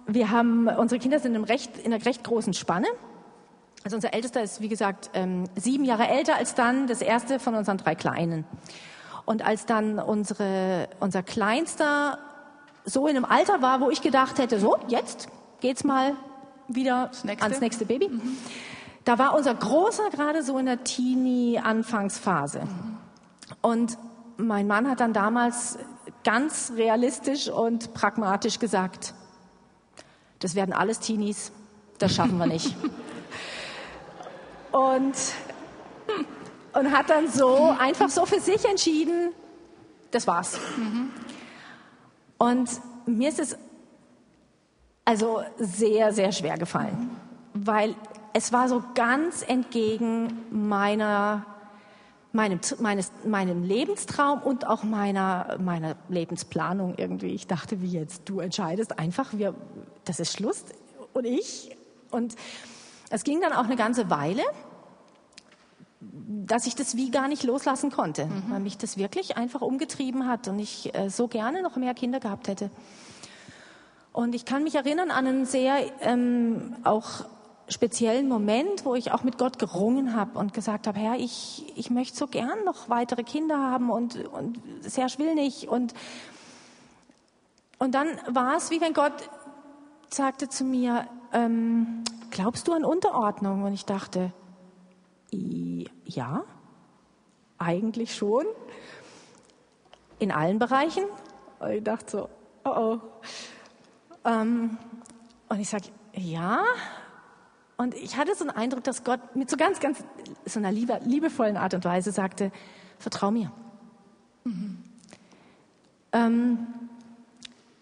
wir 0.07 0.31
haben, 0.31 0.67
unsere 0.67 0.99
Kinder 0.99 1.19
sind 1.19 1.35
in, 1.35 1.43
recht, 1.43 1.77
in 1.77 1.93
einer 1.93 2.05
recht 2.05 2.23
großen 2.23 2.53
Spanne. 2.53 2.87
Also 3.83 3.95
unser 3.97 4.13
Ältester 4.13 4.41
ist, 4.41 4.61
wie 4.61 4.67
gesagt, 4.67 5.11
ähm, 5.13 5.45
sieben 5.55 5.85
Jahre 5.85 6.07
älter 6.07 6.35
als 6.35 6.55
dann 6.55 6.87
das 6.87 7.01
erste 7.01 7.39
von 7.39 7.55
unseren 7.55 7.77
drei 7.77 7.95
Kleinen. 7.95 8.45
Und 9.25 9.45
als 9.45 9.65
dann 9.65 9.99
unsere, 9.99 10.89
unser 10.99 11.23
Kleinster 11.23 12.19
so 12.83 13.07
in 13.07 13.15
einem 13.15 13.25
Alter 13.25 13.61
war, 13.61 13.81
wo 13.81 13.89
ich 13.89 14.01
gedacht 14.01 14.37
hätte, 14.37 14.59
so, 14.59 14.77
jetzt 14.87 15.27
geht's 15.59 15.83
mal 15.83 16.13
wieder 16.67 17.11
nächste. 17.23 17.43
ans 17.43 17.59
nächste 17.59 17.85
Baby. 17.85 18.09
Mhm. 18.09 18.37
Da 19.03 19.19
war 19.19 19.35
unser 19.35 19.53
Großer 19.53 20.09
gerade 20.09 20.43
so 20.43 20.57
in 20.57 20.65
der 20.65 20.83
Teenie-Anfangsphase. 20.83 22.61
Mhm. 22.61 22.97
Und 23.61 23.97
mein 24.37 24.67
Mann 24.67 24.89
hat 24.89 24.99
dann 24.99 25.13
damals 25.13 25.77
ganz 26.23 26.73
realistisch 26.75 27.49
und 27.49 27.93
pragmatisch 27.93 28.59
gesagt, 28.59 29.13
das 30.45 30.53
werden 30.53 30.73
alles 30.73 30.99
Teenies, 30.99 31.51
das 31.97 32.13
schaffen 32.13 32.37
wir 32.37 32.45
nicht. 32.45 32.75
und, 34.71 35.15
und 36.73 36.91
hat 36.91 37.09
dann 37.09 37.27
so 37.27 37.75
einfach 37.79 38.09
so 38.09 38.27
für 38.27 38.39
sich 38.39 38.63
entschieden, 38.63 39.33
das 40.11 40.27
war's. 40.27 40.59
Und 42.37 42.69
mir 43.07 43.29
ist 43.29 43.39
es 43.39 43.57
also 45.03 45.41
sehr, 45.57 46.13
sehr 46.13 46.31
schwer 46.31 46.59
gefallen, 46.59 47.09
weil 47.55 47.95
es 48.33 48.53
war 48.53 48.69
so 48.69 48.83
ganz 48.93 49.41
entgegen 49.41 50.43
meiner 50.51 51.43
meinem, 52.33 52.59
meines, 52.79 53.11
meinem 53.25 53.63
Lebenstraum 53.63 54.43
und 54.43 54.67
auch 54.67 54.83
meiner, 54.83 55.57
meiner 55.59 55.95
Lebensplanung 56.09 56.93
irgendwie. 56.97 57.33
Ich 57.33 57.47
dachte, 57.47 57.81
wie 57.81 57.87
jetzt, 57.87 58.29
du 58.29 58.41
entscheidest 58.41 58.99
einfach, 58.99 59.33
wir, 59.33 59.55
das 60.05 60.19
ist 60.19 60.33
Schluss 60.33 60.63
und 61.13 61.25
ich. 61.25 61.75
Und 62.11 62.35
es 63.09 63.23
ging 63.23 63.41
dann 63.41 63.53
auch 63.53 63.65
eine 63.65 63.75
ganze 63.75 64.09
Weile, 64.09 64.43
dass 65.99 66.67
ich 66.67 66.75
das 66.75 66.95
wie 66.95 67.11
gar 67.11 67.27
nicht 67.27 67.43
loslassen 67.43 67.91
konnte, 67.91 68.25
mhm. 68.25 68.43
weil 68.49 68.59
mich 68.59 68.77
das 68.77 68.97
wirklich 68.97 69.37
einfach 69.37 69.61
umgetrieben 69.61 70.27
hat 70.27 70.47
und 70.47 70.59
ich 70.59 70.93
äh, 70.95 71.09
so 71.09 71.27
gerne 71.27 71.61
noch 71.61 71.75
mehr 71.75 71.93
Kinder 71.93 72.19
gehabt 72.19 72.47
hätte. 72.47 72.69
Und 74.13 74.33
ich 74.33 74.45
kann 74.45 74.63
mich 74.63 74.75
erinnern 74.75 75.11
an 75.11 75.27
einen 75.27 75.45
sehr 75.45 75.75
ähm, 76.01 76.75
auch 76.83 77.25
speziellen 77.67 78.29
Moment, 78.29 78.85
wo 78.85 78.95
ich 78.95 79.11
auch 79.11 79.23
mit 79.23 79.37
Gott 79.37 79.59
gerungen 79.59 80.15
habe 80.15 80.37
und 80.37 80.53
gesagt 80.53 80.87
habe, 80.87 80.99
Herr, 80.99 81.15
ich, 81.15 81.65
ich 81.75 81.89
möchte 81.89 82.15
so 82.15 82.27
gern 82.27 82.63
noch 82.63 82.89
weitere 82.89 83.23
Kinder 83.23 83.57
haben 83.57 83.89
und, 83.89 84.23
und 84.27 84.59
Serge 84.81 85.15
will 85.17 85.33
nicht. 85.35 85.67
Und, 85.67 85.93
und 87.79 87.95
dann 87.95 88.07
war 88.27 88.55
es, 88.55 88.69
wie 88.69 88.81
wenn 88.81 88.93
Gott 88.93 89.13
sagte 90.13 90.49
zu 90.49 90.63
mir, 90.63 91.07
ähm, 91.33 92.03
glaubst 92.31 92.67
du 92.67 92.73
an 92.73 92.85
Unterordnung? 92.85 93.63
Und 93.63 93.73
ich 93.73 93.85
dachte, 93.85 94.31
ja, 95.31 96.43
eigentlich 97.57 98.15
schon. 98.15 98.45
In 100.19 100.31
allen 100.31 100.59
Bereichen. 100.59 101.03
Und 101.59 101.69
ich 101.71 101.83
dachte 101.83 102.11
so, 102.11 102.29
oh 102.63 102.69
oh. 102.69 102.99
Ähm, 104.23 104.77
und 105.49 105.59
ich 105.59 105.69
sage, 105.69 105.85
ja, 106.13 106.63
und 107.77 107.93
ich 107.93 108.15
hatte 108.17 108.33
so 108.35 108.45
einen 108.45 108.55
Eindruck, 108.55 108.83
dass 108.83 109.03
Gott 109.03 109.35
mit 109.35 109.49
so 109.49 109.57
ganz, 109.57 109.79
ganz 109.79 110.03
so 110.45 110.59
einer 110.59 110.71
liebe, 110.71 110.99
liebevollen 111.03 111.57
Art 111.57 111.73
und 111.73 111.83
Weise 111.83 112.11
sagte, 112.11 112.51
vertrau 112.99 113.31
mir. 113.31 113.51
Mhm. 114.45 114.83
Ähm, 116.13 116.67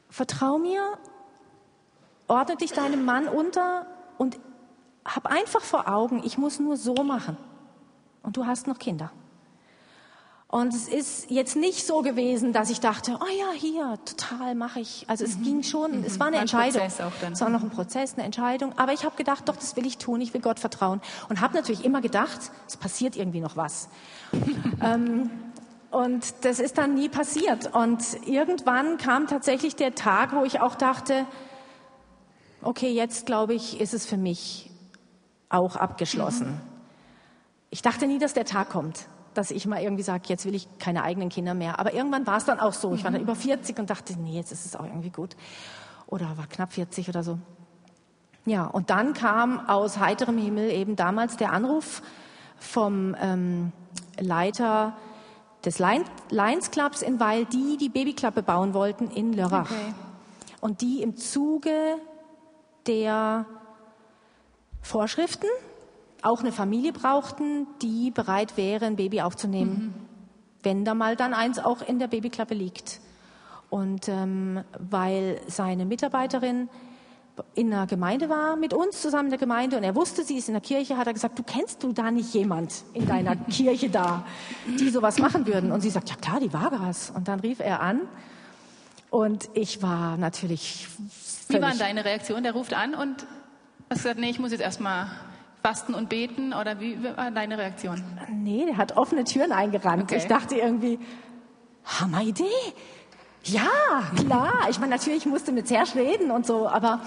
vertrau 0.10 0.58
mir, 0.58 0.98
ordne 2.34 2.56
dich 2.56 2.74
deinem 2.74 3.06
Mann 3.06 3.28
unter 3.28 3.86
und 4.17 4.39
hab 5.06 5.26
einfach 5.26 5.62
vor 5.62 5.88
Augen, 5.88 6.22
ich 6.24 6.38
muss 6.38 6.60
nur 6.60 6.78
so 6.78 6.96
machen. 6.96 7.38
Und 8.22 8.38
du 8.38 8.46
hast 8.46 8.67
noch 8.67 8.80
Kinder. 8.80 9.12
Und 10.48 10.72
es 10.76 10.88
ist 10.88 11.32
jetzt 11.32 11.56
nicht 11.56 11.86
so 11.86 12.04
gewesen, 12.04 12.54
dass 12.54 12.69
ich 12.69 12.80
dachte, 12.80 13.17
oh 13.19 13.39
ja, 13.39 13.52
hier, 13.56 13.98
total 14.06 14.54
mache 14.54 14.82
ich. 14.82 15.04
Also 15.08 15.26
es 15.26 15.38
mhm. 15.38 15.43
ging 15.43 15.63
schon, 15.63 16.00
mhm. 16.00 16.04
es 16.06 16.19
war 16.19 16.28
eine 16.28 16.36
war 16.36 16.41
Entscheidung. 16.41 16.84
Es 16.84 17.41
war 17.41 17.50
noch 17.50 17.63
ein 17.63 17.72
Prozess, 17.72 18.13
eine 18.13 18.24
Entscheidung. 18.24 18.78
Aber 18.78 18.93
ich 18.93 19.04
habe 19.04 19.15
gedacht, 19.15 19.50
doch, 19.50 19.56
das 19.56 19.76
will 19.76 19.88
ich 19.88 19.98
tun, 19.98 20.22
ich 20.22 20.32
will 20.36 20.41
Gott 20.41 20.60
vertrauen. 20.60 21.02
Und 21.28 21.41
habe 21.41 21.56
natürlich 21.56 21.84
immer 21.84 22.02
gedacht, 22.02 22.39
es 22.67 22.78
passiert 22.78 23.15
irgendwie 23.15 23.39
noch 23.39 23.58
was. 23.58 23.89
ähm, 24.84 25.32
und 25.89 26.34
das 26.41 26.60
ist 26.60 26.78
dann 26.78 26.93
nie 26.93 27.10
passiert. 27.10 27.74
Und 27.74 28.04
irgendwann 28.28 28.98
kam 28.98 29.26
tatsächlich 29.26 29.76
der 29.76 29.96
Tag, 29.96 30.36
wo 30.36 30.43
ich 30.43 30.62
auch 30.62 30.76
dachte, 30.76 31.26
okay, 32.65 32.91
jetzt 32.91 33.26
glaube 33.26 33.54
ich, 33.54 33.80
ist 33.80 33.93
es 33.93 34.06
für 34.06 34.17
mich 34.17 34.69
auch 35.49 35.76
abgeschlossen. 35.76 36.47
Mhm. 36.47 36.62
Ich 37.69 37.82
dachte 37.82 38.08
nie, 38.08 38.19
dass 38.19 38.34
der 38.34 38.45
Tag 38.45 38.69
kommt. 38.69 39.08
dass 39.34 39.52
ich 39.52 39.65
mal 39.65 39.82
irgendwie 39.82 40.04
sage, 40.04 40.23
jetzt 40.28 40.45
will 40.45 40.56
ich 40.56 40.67
keine 40.78 41.04
eigenen 41.04 41.30
Kinder 41.30 41.54
mehr. 41.54 41.80
Aber 41.80 41.93
irgendwann 41.93 42.28
war 42.28 42.38
es 42.38 42.45
dann 42.45 42.60
auch 42.60 42.73
so. 42.73 42.93
Ich 42.93 43.04
war 43.04 43.12
dann 43.12 43.21
über 43.21 43.36
40 43.36 43.80
und 43.80 43.89
dachte, 43.89 44.13
nee, 44.19 44.36
jetzt 44.36 44.52
ist 44.52 44.65
es 44.65 44.76
auch 44.76 44.86
irgendwie 44.86 45.10
gut. 45.10 45.36
Oder 46.08 46.38
war 46.38 46.47
knapp 46.47 46.73
40 46.73 47.10
oder 47.10 47.23
so. 47.23 47.39
Ja, 48.45 48.65
und 48.65 48.89
dann 48.89 49.13
kam 49.13 49.67
aus 49.67 49.97
heiterem 49.99 50.38
Himmel 50.38 50.69
eben 50.69 50.95
damals 50.95 51.38
der 51.38 51.52
Anruf 51.52 52.02
vom 52.58 53.15
ähm, 53.19 53.71
Leiter 54.19 54.93
des 55.65 55.80
Lions 55.80 56.71
Clubs 56.71 57.02
in 57.02 57.19
Weil, 57.19 57.45
die 57.45 57.78
die 57.78 57.89
Babyklappe 57.89 58.43
bauen 58.43 58.73
wollten 58.73 59.10
in 59.10 59.34
Lörrach. 59.34 59.71
Okay. 59.71 59.93
Und 60.60 60.82
die 60.82 61.02
im 61.02 61.15
Zuge 61.15 61.71
der 62.88 63.46
Vorschriften 64.82 65.48
auch 66.22 66.39
eine 66.39 66.52
Familie 66.52 66.93
brauchten, 66.93 67.67
die 67.82 68.12
bereit 68.12 68.58
wäre, 68.58 68.86
ein 68.86 68.96
Baby 68.96 69.22
aufzunehmen, 69.22 69.74
mhm. 69.74 69.93
wenn 70.63 70.86
da 70.86 70.93
mal 70.93 71.15
dann 71.15 71.34
eins 71.34 71.60
auch 71.60 71.82
in 71.82 72.00
der 72.00 72.08
Babyklappe 72.08 72.54
liegt. 72.54 73.02
Und 73.69 74.08
ähm, 74.08 74.63
weil 74.80 75.41
seine 75.48 75.86
Mitarbeiterin 75.86 76.69
in 77.56 77.72
der 77.72 77.88
Gemeinde 77.88 78.30
war, 78.30 78.56
mit 78.56 78.74
uns 78.74 79.02
zusammen 79.02 79.26
in 79.26 79.32
der 79.32 79.39
Gemeinde, 79.39 79.78
und 79.78 79.84
er 79.84 79.96
wusste, 79.96 80.24
sie 80.24 80.38
ist 80.38 80.48
in 80.48 80.54
der 80.54 80.62
Kirche, 80.62 80.98
hat 80.98 81.08
er 81.08 81.13
gesagt, 81.13 81.39
du 81.39 81.43
kennst 81.43 81.82
du 81.82 81.91
da 81.91 82.12
nicht 82.12 82.34
jemand 82.34 82.84
in 82.93 83.08
deiner 83.08 83.36
Kirche 83.50 83.89
da, 83.89 84.26
die 84.80 84.89
sowas 84.89 85.17
machen 85.17 85.48
würden? 85.48 85.72
Und 85.72 85.82
sie 85.82 85.89
sagt, 85.89 86.10
ja 86.10 86.15
klar, 86.15 86.39
die 86.39 86.54
Vargas. 86.54 87.12
Und 87.15 87.28
dann 87.28 87.39
rief 87.39 87.60
er 87.60 87.82
an 87.82 88.02
und 89.10 89.50
ich 89.54 89.82
war 89.82 90.17
natürlich. 90.17 90.88
Wie 91.48 91.62
war 91.62 91.74
deine 91.76 92.06
Reaktion? 92.06 92.44
Der 92.44 92.54
ruft 92.54 92.74
an 92.74 92.96
und 92.96 93.26
hast 93.90 94.04
gesagt, 94.04 94.20
nee, 94.20 94.30
ich 94.30 94.40
muss 94.40 94.52
jetzt 94.52 94.62
erstmal 94.62 95.08
fasten 95.62 95.94
und 95.94 96.10
beten 96.10 96.54
oder 96.54 96.80
wie 96.80 97.02
war 97.04 97.32
deine 97.32 97.58
Reaktion? 97.58 98.04
Nee, 98.30 98.66
der 98.66 98.78
hat 98.78 98.98
offene 98.98 99.24
Türen 99.24 99.52
eingerannt. 99.52 100.04
Okay. 100.04 100.18
Ich 100.18 100.26
dachte 100.26 100.56
irgendwie, 100.56 101.00
Hammer-Idee. 101.86 102.44
Ja, 103.46 103.70
klar. 104.16 104.54
Ich 104.70 104.80
meine, 104.80 104.92
natürlich 104.92 105.26
musste 105.26 105.52
mit 105.52 105.68
Serge 105.68 105.96
reden 105.96 106.32
und 106.32 106.46
so, 106.46 106.68
aber, 106.68 107.02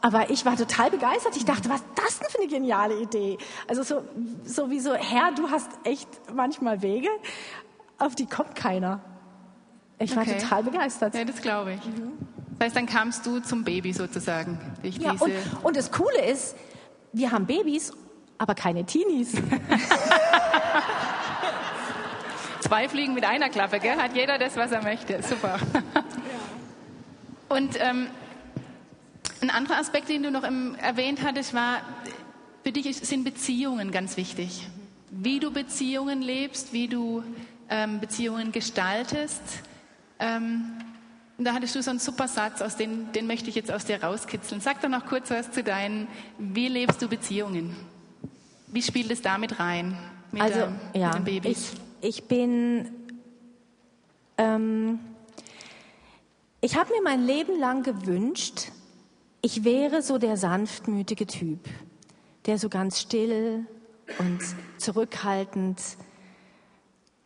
aber 0.00 0.30
ich 0.30 0.44
war 0.44 0.56
total 0.56 0.90
begeistert. 0.90 1.36
Ich 1.36 1.44
dachte, 1.44 1.68
was 1.68 1.80
ist 1.80 1.88
das 1.96 2.18
denn 2.18 2.28
für 2.30 2.38
eine 2.38 2.48
geniale 2.48 3.00
Idee? 3.00 3.38
Also 3.68 3.82
so, 3.82 4.04
so 4.44 4.70
wie 4.70 4.80
so, 4.80 4.94
Herr, 4.94 5.32
du 5.32 5.50
hast 5.50 5.70
echt 5.84 6.08
manchmal 6.34 6.82
Wege, 6.82 7.08
auf 7.98 8.14
die 8.14 8.26
kommt 8.26 8.54
keiner. 8.54 9.00
Ich 9.98 10.14
war 10.16 10.22
okay. 10.22 10.38
total 10.38 10.62
begeistert. 10.64 11.14
Ja, 11.14 11.24
das 11.24 11.40
glaube 11.40 11.74
ich. 11.74 11.84
Mhm. 11.84 12.12
Das 12.58 12.66
heißt, 12.66 12.76
dann 12.76 12.86
kamst 12.86 13.26
du 13.26 13.40
zum 13.40 13.64
Baby 13.64 13.92
sozusagen. 13.92 14.58
Durch 14.82 14.96
ja, 14.96 15.12
diese 15.12 15.24
und, 15.24 15.32
und 15.62 15.76
das 15.76 15.90
Coole 15.90 16.24
ist, 16.24 16.56
wir 17.12 17.32
haben 17.32 17.46
Babys, 17.46 17.92
aber 18.38 18.54
keine 18.54 18.84
Teenies. 18.84 19.32
Zwei 22.60 22.88
Fliegen 22.88 23.14
mit 23.14 23.24
einer 23.24 23.50
Klappe, 23.50 23.78
gell? 23.78 23.96
Hat 23.96 24.14
jeder 24.14 24.38
das, 24.38 24.56
was 24.56 24.72
er 24.72 24.82
möchte. 24.82 25.22
Super. 25.22 25.58
Und 27.48 27.78
ähm, 27.78 28.08
ein 29.42 29.50
anderer 29.50 29.78
Aspekt, 29.78 30.08
den 30.08 30.22
du 30.22 30.30
noch 30.30 30.44
im, 30.44 30.74
erwähnt 30.76 31.22
hattest, 31.22 31.52
war, 31.54 31.82
für 32.62 32.72
dich 32.72 32.96
sind 32.96 33.24
Beziehungen 33.24 33.90
ganz 33.92 34.16
wichtig. 34.16 34.66
Wie 35.10 35.38
du 35.38 35.50
Beziehungen 35.52 36.22
lebst, 36.22 36.72
wie 36.72 36.88
du 36.88 37.22
ähm, 37.68 38.00
Beziehungen 38.00 38.52
gestaltest. 38.52 39.42
Ähm, 40.18 40.72
da 41.38 41.52
hattest 41.52 41.74
du 41.74 41.82
so 41.82 41.90
einen 41.90 41.98
super 41.98 42.28
Satz, 42.28 42.62
aus 42.62 42.76
den, 42.76 43.10
den 43.12 43.26
möchte 43.26 43.48
ich 43.48 43.56
jetzt 43.56 43.70
aus 43.72 43.84
dir 43.84 44.02
rauskitzeln. 44.02 44.60
Sag 44.60 44.80
doch 44.80 44.88
noch 44.88 45.06
kurz 45.06 45.30
was 45.30 45.50
zu 45.50 45.64
deinen, 45.64 46.06
wie 46.38 46.68
lebst 46.68 47.02
du 47.02 47.08
Beziehungen? 47.08 47.74
Wie 48.68 48.82
spielt 48.82 49.10
es 49.10 49.22
damit 49.22 49.58
rein? 49.58 49.98
Mit, 50.30 50.42
also, 50.42 50.60
ähm, 50.60 50.76
ja, 50.94 51.14
mit 51.14 51.24
Babys? 51.24 51.72
Ich, 52.00 52.18
ich 52.18 52.24
bin, 52.28 52.90
ähm, 54.38 55.00
ich 56.60 56.76
habe 56.76 56.90
mir 56.92 57.02
mein 57.02 57.24
Leben 57.24 57.58
lang 57.58 57.82
gewünscht, 57.82 58.70
ich 59.42 59.64
wäre 59.64 60.02
so 60.02 60.18
der 60.18 60.36
sanftmütige 60.36 61.26
Typ, 61.26 61.68
der 62.46 62.58
so 62.58 62.68
ganz 62.68 63.00
still 63.00 63.66
und 64.18 64.40
zurückhaltend 64.78 65.80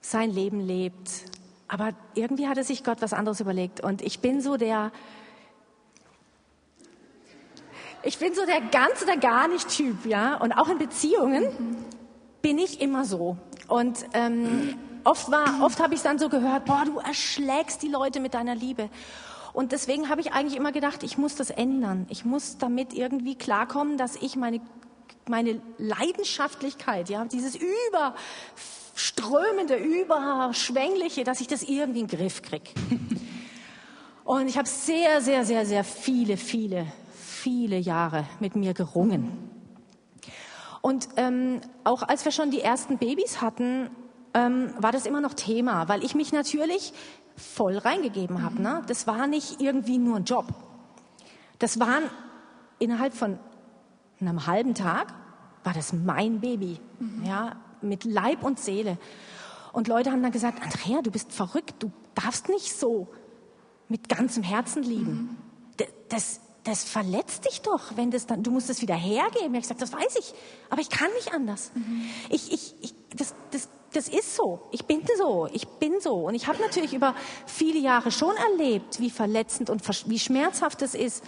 sein 0.00 0.30
Leben 0.30 0.60
lebt. 0.60 1.10
Aber 1.68 1.90
irgendwie 2.14 2.48
hatte 2.48 2.64
sich 2.64 2.82
Gott 2.82 3.02
was 3.02 3.12
anderes 3.12 3.40
überlegt. 3.40 3.80
Und 3.80 4.02
ich 4.02 4.20
bin 4.20 4.40
so 4.40 4.56
der, 4.56 4.90
ich 8.02 8.18
bin 8.18 8.34
so 8.34 8.44
der 8.46 8.60
ganz 8.62 9.02
oder 9.02 9.16
gar 9.16 9.48
nicht 9.48 9.68
Typ, 9.68 10.06
ja. 10.06 10.36
Und 10.36 10.52
auch 10.52 10.68
in 10.68 10.78
Beziehungen 10.78 11.76
bin 12.40 12.58
ich 12.58 12.80
immer 12.80 13.04
so. 13.04 13.36
Und 13.68 14.06
ähm, 14.14 14.76
oft 15.04 15.30
war, 15.30 15.62
oft 15.62 15.78
habe 15.80 15.94
ich 15.94 16.00
dann 16.00 16.18
so 16.18 16.30
gehört, 16.30 16.64
boah, 16.64 16.84
du 16.86 16.98
erschlägst 16.98 17.82
die 17.82 17.88
Leute 17.88 18.20
mit 18.20 18.32
deiner 18.32 18.54
Liebe. 18.54 18.88
Und 19.52 19.72
deswegen 19.72 20.08
habe 20.08 20.22
ich 20.22 20.32
eigentlich 20.32 20.56
immer 20.56 20.72
gedacht, 20.72 21.02
ich 21.02 21.18
muss 21.18 21.34
das 21.34 21.50
ändern. 21.50 22.06
Ich 22.08 22.24
muss 22.24 22.56
damit 22.58 22.94
irgendwie 22.94 23.34
klarkommen, 23.34 23.98
dass 23.98 24.16
ich 24.16 24.36
meine 24.36 24.60
meine 25.28 25.60
Leidenschaftlichkeit, 25.78 27.08
ja, 27.08 27.24
dieses 27.26 27.54
überströmende, 29.18 29.76
überschwängliche, 29.76 31.24
dass 31.24 31.40
ich 31.40 31.46
das 31.46 31.62
irgendwie 31.62 32.00
in 32.00 32.06
den 32.06 32.18
Griff 32.18 32.42
kriege. 32.42 32.70
Und 34.24 34.48
ich 34.48 34.58
habe 34.58 34.68
sehr, 34.68 35.20
sehr, 35.20 35.44
sehr, 35.44 35.64
sehr 35.64 35.84
viele, 35.84 36.36
viele, 36.36 36.86
viele 37.12 37.78
Jahre 37.78 38.26
mit 38.40 38.56
mir 38.56 38.74
gerungen. 38.74 39.50
Und 40.82 41.08
ähm, 41.16 41.60
auch 41.84 42.02
als 42.02 42.24
wir 42.24 42.32
schon 42.32 42.50
die 42.50 42.60
ersten 42.60 42.98
Babys 42.98 43.40
hatten, 43.40 43.90
ähm, 44.34 44.74
war 44.78 44.92
das 44.92 45.06
immer 45.06 45.20
noch 45.20 45.34
Thema, 45.34 45.88
weil 45.88 46.04
ich 46.04 46.14
mich 46.14 46.32
natürlich 46.32 46.92
voll 47.36 47.78
reingegeben 47.78 48.42
habe. 48.42 48.60
Ne? 48.60 48.82
Das 48.86 49.06
war 49.06 49.26
nicht 49.26 49.60
irgendwie 49.60 49.98
nur 49.98 50.16
ein 50.16 50.24
Job. 50.24 50.46
Das 51.58 51.80
waren 51.80 52.04
innerhalb 52.78 53.14
von 53.14 53.38
einem 54.20 54.46
halben 54.46 54.74
Tag 54.74 55.14
war 55.64 55.72
das 55.72 55.92
mein 55.92 56.40
Baby, 56.40 56.78
mhm. 56.98 57.24
ja, 57.24 57.56
mit 57.82 58.04
Leib 58.04 58.42
und 58.42 58.58
Seele. 58.58 58.98
Und 59.72 59.88
Leute 59.88 60.10
haben 60.10 60.22
dann 60.22 60.32
gesagt, 60.32 60.62
Andrea, 60.62 61.02
du 61.02 61.10
bist 61.10 61.32
verrückt, 61.32 61.74
du 61.80 61.90
darfst 62.14 62.48
nicht 62.48 62.74
so 62.74 63.08
mit 63.88 64.08
ganzem 64.08 64.42
Herzen 64.42 64.82
lieben. 64.82 65.36
Mhm. 65.78 65.86
Das, 66.08 66.40
das 66.64 66.84
verletzt 66.84 67.46
dich 67.46 67.62
doch, 67.62 67.96
wenn 67.96 68.10
das 68.10 68.26
dann, 68.26 68.42
du 68.42 68.50
musst 68.50 68.70
es 68.70 68.82
wieder 68.82 68.94
hergeben. 68.94 69.54
Ich 69.54 69.68
habe 69.68 69.76
gesagt, 69.76 69.82
das 69.82 69.92
weiß 69.92 70.16
ich, 70.18 70.34
aber 70.70 70.80
ich 70.80 70.90
kann 70.90 71.10
nicht 71.14 71.32
anders. 71.32 71.70
Mhm. 71.74 72.02
Ich, 72.28 72.52
ich, 72.52 72.74
ich, 72.80 72.94
das, 73.14 73.34
das, 73.50 73.68
das 73.92 74.08
ist 74.08 74.36
so. 74.36 74.60
Ich 74.70 74.84
bin 74.84 75.02
so. 75.16 75.48
Ich 75.52 75.66
bin 75.66 76.00
so. 76.00 76.26
Und 76.26 76.34
ich 76.34 76.46
habe 76.46 76.60
natürlich 76.60 76.92
über 76.92 77.14
viele 77.46 77.78
Jahre 77.78 78.10
schon 78.10 78.34
erlebt, 78.36 79.00
wie 79.00 79.10
verletzend 79.10 79.70
und 79.70 79.82
wie 80.08 80.18
schmerzhaft 80.18 80.82
es 80.82 80.94
ist, 80.94 81.24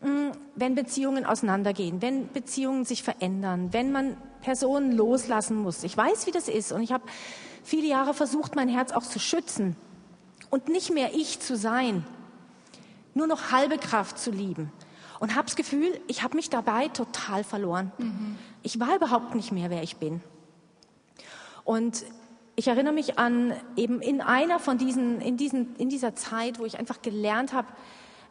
mm, 0.00 0.30
wenn 0.54 0.74
Beziehungen 0.74 1.26
auseinandergehen, 1.26 2.00
wenn 2.00 2.32
Beziehungen 2.32 2.84
sich 2.84 3.02
verändern, 3.02 3.72
wenn 3.72 3.92
man 3.92 4.16
Personen 4.46 4.92
loslassen 4.92 5.56
muss. 5.56 5.82
Ich 5.82 5.96
weiß, 5.96 6.28
wie 6.28 6.30
das 6.30 6.46
ist. 6.46 6.70
Und 6.70 6.80
ich 6.80 6.92
habe 6.92 7.02
viele 7.64 7.88
Jahre 7.88 8.14
versucht, 8.14 8.54
mein 8.54 8.68
Herz 8.68 8.92
auch 8.92 9.02
zu 9.02 9.18
schützen 9.18 9.74
und 10.50 10.68
nicht 10.68 10.92
mehr 10.92 11.14
ich 11.14 11.40
zu 11.40 11.56
sein 11.56 12.06
nur 13.12 13.26
noch 13.26 13.50
halbe 13.50 13.76
Kraft 13.76 14.20
zu 14.20 14.30
lieben. 14.30 14.70
Und 15.18 15.34
habe 15.34 15.46
das 15.46 15.56
Gefühl, 15.56 15.98
ich 16.06 16.22
habe 16.22 16.36
mich 16.36 16.48
dabei 16.48 16.86
total 16.88 17.42
verloren. 17.42 17.90
Mhm. 17.98 18.36
Ich 18.62 18.78
war 18.78 18.94
überhaupt 18.94 19.34
nicht 19.34 19.50
mehr, 19.50 19.68
wer 19.68 19.82
ich 19.82 19.96
bin. 19.96 20.20
Und 21.64 22.04
ich 22.54 22.68
erinnere 22.68 22.94
mich 22.94 23.18
an 23.18 23.52
eben 23.74 24.00
in 24.00 24.20
einer 24.20 24.60
von 24.60 24.78
diesen, 24.78 25.20
in, 25.22 25.36
diesen, 25.36 25.74
in 25.76 25.88
dieser 25.88 26.14
Zeit, 26.14 26.60
wo 26.60 26.66
ich 26.66 26.78
einfach 26.78 27.02
gelernt 27.02 27.52
habe, 27.52 27.66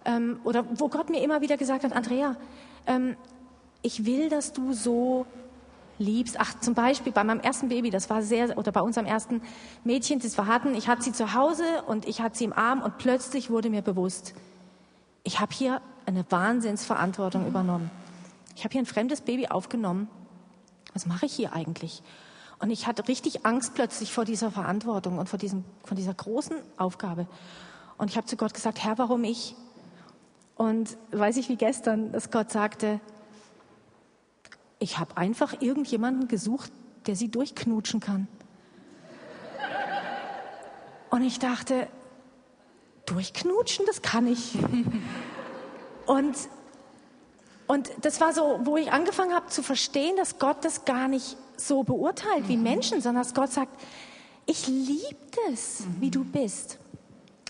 ähm, 0.06 0.40
oder 0.46 0.66
wo 0.80 0.88
Gott 0.88 1.10
mir 1.10 1.22
immer 1.22 1.42
wieder 1.42 1.58
gesagt 1.58 1.84
hat, 1.84 1.92
Andrea, 1.92 2.38
ähm, 2.88 3.18
ich 3.82 4.06
will, 4.06 4.30
dass 4.30 4.54
du 4.54 4.72
so 4.72 5.26
liebst. 5.98 6.38
Ach, 6.40 6.60
zum 6.60 6.74
Beispiel 6.74 7.12
bei 7.12 7.24
meinem 7.24 7.40
ersten 7.40 7.70
Baby, 7.70 7.90
das 7.90 8.10
war 8.10 8.22
sehr, 8.22 8.58
oder 8.58 8.72
bei 8.72 8.82
unserem 8.82 9.06
ersten 9.06 9.42
Mädchen, 9.84 10.20
das 10.20 10.38
wir 10.38 10.48
hatten, 10.48 10.76
ich 10.76 10.88
hatte 10.88 11.04
sie 11.04 11.12
zu 11.12 11.34
Hause 11.34 11.64
und 11.88 12.08
ich 12.08 12.22
hatte 12.22 12.38
sie 12.38 12.46
im 12.46 12.54
Arm 12.54 12.82
und 12.82 12.98
plötzlich 12.98 13.50
wurde 13.50 13.70
mir 13.70 13.82
bewusst, 13.82 14.34
ich 15.24 15.40
habe 15.40 15.54
hier 15.54 15.82
eine 16.06 16.26
Wahnsinnsverantwortung 16.30 17.48
übernommen. 17.48 17.90
Ich 18.56 18.64
habe 18.64 18.72
hier 18.74 18.82
ein 18.82 18.86
fremdes 18.86 19.22
Baby 19.22 19.48
aufgenommen. 19.48 20.08
Was 20.94 21.06
mache 21.06 21.26
ich 21.26 21.34
hier 21.34 21.54
eigentlich? 21.54 22.04
Und 22.60 22.70
ich 22.70 22.88
hatte 22.88 23.08
richtig 23.08 23.46
Angst 23.46 23.74
plötzlich 23.74 24.14
vor 24.14 24.24
dieser 24.24 24.52
Verantwortung 24.52 25.18
und 25.18 25.28
vor, 25.28 25.40
diesem, 25.40 25.66
vor 25.84 25.98
dieser 25.98 26.14
großen 26.14 26.56
Aufgabe. 26.78 27.28
Und 27.98 28.10
ich 28.10 28.18
habe 28.18 28.28
zu 28.28 28.38
Gott 28.38 28.54
gesagt, 28.54 28.84
Herr, 28.84 28.98
warum 28.98 29.24
ich? 29.24 29.56
Und 30.56 30.98
weiß 31.12 31.36
ich 31.38 31.50
wie 31.50 31.58
gestern, 31.58 32.12
dass 32.14 32.32
Gott 32.32 32.52
sagte, 32.52 33.02
ich 34.80 34.98
habe 34.98 35.18
einfach 35.18 35.62
irgendjemanden 35.62 36.28
gesucht, 36.28 36.72
der 37.08 37.16
sie 37.16 37.30
durchknutschen 37.30 38.00
kann. 38.00 38.28
Und 41.10 41.24
ich 41.24 41.40
dachte, 41.40 41.88
durchknutschen, 43.06 43.86
das 43.86 44.02
kann 44.02 44.28
ich. 44.28 44.58
Und 46.06 46.36
Und 47.68 47.90
das 48.02 48.22
war 48.22 48.32
so, 48.32 48.60
wo 48.64 48.78
ich 48.78 48.92
angefangen 48.92 49.34
habe 49.34 49.48
zu 49.48 49.64
verstehen, 49.64 50.16
dass 50.18 50.38
Gott 50.38 50.64
das 50.64 50.86
gar 50.86 51.08
nicht 51.08 51.36
so 51.58 51.84
beurteilt 51.84 52.48
wie 52.48 52.58
Menschen, 52.58 53.02
sondern 53.02 53.24
dass 53.24 53.34
Gott 53.34 53.52
sagt, 53.52 53.72
ich 54.46 54.68
liebe 54.68 55.16
es, 55.52 55.84
wie 56.00 56.12
du 56.12 56.24
bist. 56.24 56.78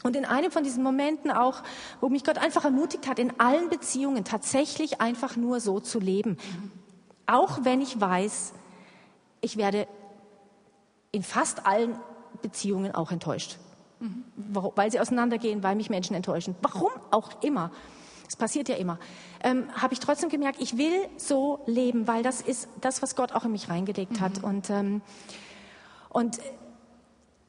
Und 0.04 0.16
in 0.16 0.24
einem 0.24 0.52
von 0.52 0.64
diesen 0.64 0.84
Momenten 0.84 1.32
auch, 1.32 1.64
wo 2.00 2.08
mich 2.08 2.24
Gott 2.24 2.38
einfach 2.38 2.64
ermutigt 2.64 3.08
hat, 3.08 3.20
in 3.20 3.40
allen 3.40 3.70
Beziehungen 3.70 4.24
tatsächlich 4.24 5.02
einfach 5.02 5.36
nur 5.36 5.60
so 5.60 5.82
zu 5.82 6.00
leben. 6.00 6.38
Auch 7.28 7.60
wenn 7.64 7.82
ich 7.82 8.00
weiß, 8.00 8.54
ich 9.42 9.58
werde 9.58 9.88
in 11.12 11.24
fast 11.24 11.66
allen 11.66 11.96
Beziehungen 12.42 12.94
auch 12.94 13.12
enttäuscht. 13.12 13.58
Weil 14.36 14.92
sie 14.92 15.00
auseinandergehen, 15.00 15.64
weil 15.64 15.76
mich 15.76 15.90
Menschen 15.90 16.16
enttäuschen. 16.16 16.56
Warum 16.62 16.92
auch 17.12 17.42
immer. 17.42 17.72
Das 18.26 18.36
passiert 18.36 18.70
ja 18.70 18.76
immer. 18.76 19.00
Ähm, 19.44 19.68
Habe 19.76 19.94
ich 19.94 20.00
trotzdem 20.00 20.30
gemerkt, 20.30 20.62
ich 20.62 20.78
will 20.78 21.08
so 21.18 21.62
leben, 21.66 22.08
weil 22.08 22.24
das 22.24 22.42
ist 22.42 22.68
das, 22.82 23.02
was 23.02 23.16
Gott 23.16 23.32
auch 23.34 23.46
in 23.46 23.52
mich 23.52 23.70
reingelegt 23.70 24.20
hat. 24.20 24.40
Mhm. 24.40 24.44
Und, 24.44 24.70
ähm, 24.70 25.02
und 26.10 26.40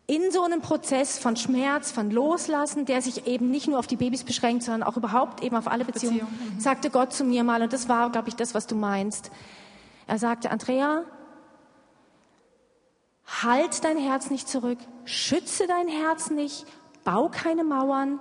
in 0.07 0.31
so 0.31 0.45
einem 0.45 0.61
Prozess 0.61 1.19
von 1.19 1.37
Schmerz, 1.37 1.91
von 1.91 2.11
Loslassen, 2.11 2.85
der 2.85 3.03
sich 3.03 3.27
eben 3.27 3.51
nicht 3.51 3.67
nur 3.67 3.79
auf 3.79 3.89
die 3.89 3.97
Babys 3.97 4.23
beschränkt, 4.23 4.63
sondern 4.63 4.85
auch 4.85 4.97
überhaupt 4.97 5.43
eben 5.43 5.57
auf 5.57 5.67
alle 5.67 5.85
Beziehungen, 5.85 6.21
Beziehung, 6.21 6.55
mhm. 6.55 6.61
sagte 6.61 6.91
Gott 6.91 7.13
zu 7.13 7.25
mir 7.25 7.43
mal, 7.43 7.63
und 7.63 7.73
das 7.73 7.89
war, 7.89 8.11
glaube 8.11 8.29
ich, 8.29 8.37
das, 8.37 8.55
was 8.55 8.67
du 8.67 8.77
meinst. 8.77 9.31
Er 10.07 10.19
sagte, 10.19 10.51
Andrea, 10.51 11.05
halt 13.43 13.85
dein 13.85 13.99
Herz 13.99 14.31
nicht 14.31 14.49
zurück, 14.49 14.79
schütze 15.05 15.67
dein 15.67 15.89
Herz 15.89 16.31
nicht, 16.31 16.65
bau 17.05 17.29
keine 17.29 17.65
Mauern, 17.65 18.19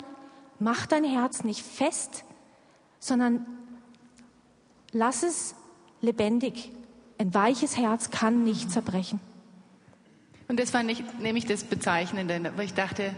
mach 0.60 0.86
dein 0.86 1.04
Herz 1.04 1.44
nicht 1.44 1.64
fest, 1.64 2.24
sondern 3.00 3.46
lass 4.92 5.24
es 5.24 5.56
lebendig. 6.02 6.72
Ein 7.18 7.34
weiches 7.34 7.78
Herz 7.78 8.10
kann 8.10 8.44
nicht 8.44 8.72
zerbrechen. 8.72 9.20
Und 10.48 10.60
das 10.60 10.74
war 10.74 10.84
nicht, 10.84 11.20
nämlich 11.20 11.46
das 11.46 11.64
Bezeichnende, 11.64 12.52
wo 12.56 12.62
ich 12.62 12.74
dachte, 12.74 13.16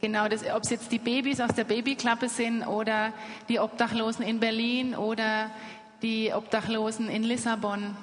genau 0.00 0.28
das, 0.28 0.44
ob 0.44 0.62
es 0.62 0.70
jetzt 0.70 0.92
die 0.92 0.98
Babys 0.98 1.40
aus 1.40 1.54
der 1.54 1.64
Babyklappe 1.64 2.28
sind 2.28 2.66
oder 2.66 3.12
die 3.48 3.58
Obdachlosen 3.58 4.24
in 4.24 4.38
Berlin 4.38 4.94
oder 4.94 5.50
die 6.02 6.32
Obdachlosen 6.32 7.08
in 7.08 7.22
Lissabon, 7.22 7.96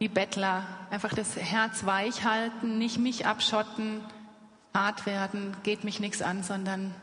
die 0.00 0.08
Bettler, 0.08 0.64
einfach 0.90 1.14
das 1.14 1.36
Herz 1.36 1.84
weich 1.84 2.24
halten, 2.24 2.78
nicht 2.78 2.98
mich 2.98 3.26
abschotten, 3.26 4.00
hart 4.74 5.06
werden, 5.06 5.56
geht 5.62 5.84
mich 5.84 6.00
nichts 6.00 6.22
an, 6.22 6.42
sondern 6.42 6.94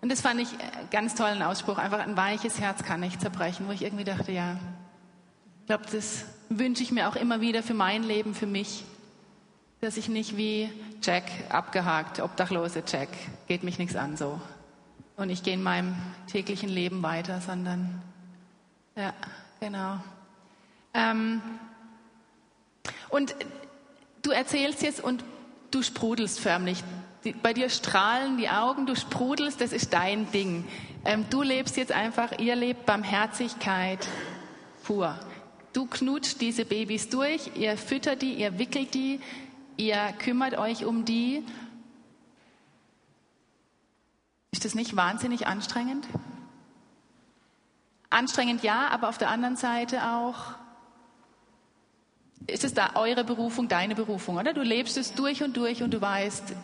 und 0.00 0.10
das 0.12 0.20
fand 0.20 0.40
ich 0.40 0.48
einen 0.52 0.90
ganz 0.90 1.14
tollen 1.14 1.42
Ausspruch, 1.42 1.78
einfach 1.78 1.98
ein 1.98 2.16
weiches 2.16 2.60
Herz 2.60 2.84
kann 2.84 3.00
nicht 3.00 3.20
zerbrechen, 3.20 3.66
wo 3.66 3.72
ich 3.72 3.82
irgendwie 3.82 4.04
dachte, 4.04 4.30
ja, 4.32 4.56
ich 5.60 5.66
glaube, 5.66 5.84
das 5.90 6.24
wünsche 6.48 6.82
ich 6.82 6.92
mir 6.92 7.08
auch 7.08 7.16
immer 7.16 7.40
wieder 7.40 7.62
für 7.62 7.74
mein 7.74 8.04
Leben, 8.04 8.34
für 8.34 8.46
mich, 8.46 8.84
dass 9.80 9.96
ich 9.96 10.08
nicht 10.08 10.36
wie 10.36 10.70
Jack 11.02 11.24
abgehakt, 11.50 12.20
obdachlose 12.20 12.82
Jack, 12.86 13.08
geht 13.48 13.64
mich 13.64 13.78
nichts 13.78 13.96
an 13.96 14.16
so. 14.16 14.40
Und 15.16 15.30
ich 15.30 15.42
gehe 15.42 15.54
in 15.54 15.62
meinem 15.62 15.96
täglichen 16.30 16.68
Leben 16.68 17.02
weiter, 17.02 17.40
sondern, 17.40 18.00
ja, 18.94 19.12
genau. 19.60 19.98
Ähm, 20.94 21.40
und 23.10 23.34
du 24.22 24.30
erzählst 24.30 24.82
jetzt 24.82 25.02
und 25.02 25.24
du 25.70 25.82
sprudelst 25.82 26.40
förmlich. 26.40 26.82
Bei 27.42 27.52
dir 27.52 27.68
strahlen 27.68 28.36
die 28.38 28.48
Augen, 28.48 28.86
du 28.86 28.94
sprudelst, 28.94 29.60
das 29.60 29.72
ist 29.72 29.92
dein 29.92 30.30
Ding. 30.30 30.64
Ähm, 31.04 31.26
du 31.30 31.42
lebst 31.42 31.76
jetzt 31.76 31.92
einfach, 31.92 32.38
ihr 32.38 32.56
lebt 32.56 32.86
Barmherzigkeit 32.86 34.06
pur. 34.84 35.18
Du 35.72 35.86
knutscht 35.86 36.40
diese 36.40 36.64
Babys 36.64 37.08
durch, 37.08 37.50
ihr 37.54 37.76
füttert 37.76 38.22
die, 38.22 38.34
ihr 38.34 38.58
wickelt 38.58 38.94
die, 38.94 39.20
ihr 39.76 40.14
kümmert 40.18 40.56
euch 40.56 40.84
um 40.84 41.04
die. 41.04 41.44
Ist 44.50 44.64
das 44.64 44.74
nicht 44.74 44.96
wahnsinnig 44.96 45.46
anstrengend? 45.46 46.06
Anstrengend 48.10 48.62
ja, 48.62 48.88
aber 48.88 49.08
auf 49.08 49.18
der 49.18 49.30
anderen 49.30 49.56
Seite 49.56 50.02
auch, 50.10 50.36
ist 52.46 52.64
es 52.64 52.72
da 52.72 52.92
eure 52.94 53.24
Berufung, 53.24 53.68
deine 53.68 53.94
Berufung, 53.94 54.36
oder? 54.36 54.54
Du 54.54 54.62
lebst 54.62 54.96
es 54.96 55.12
durch 55.12 55.42
und 55.42 55.56
durch 55.56 55.82
und 55.82 55.92
du 55.92 56.00
weißt, 56.00 56.54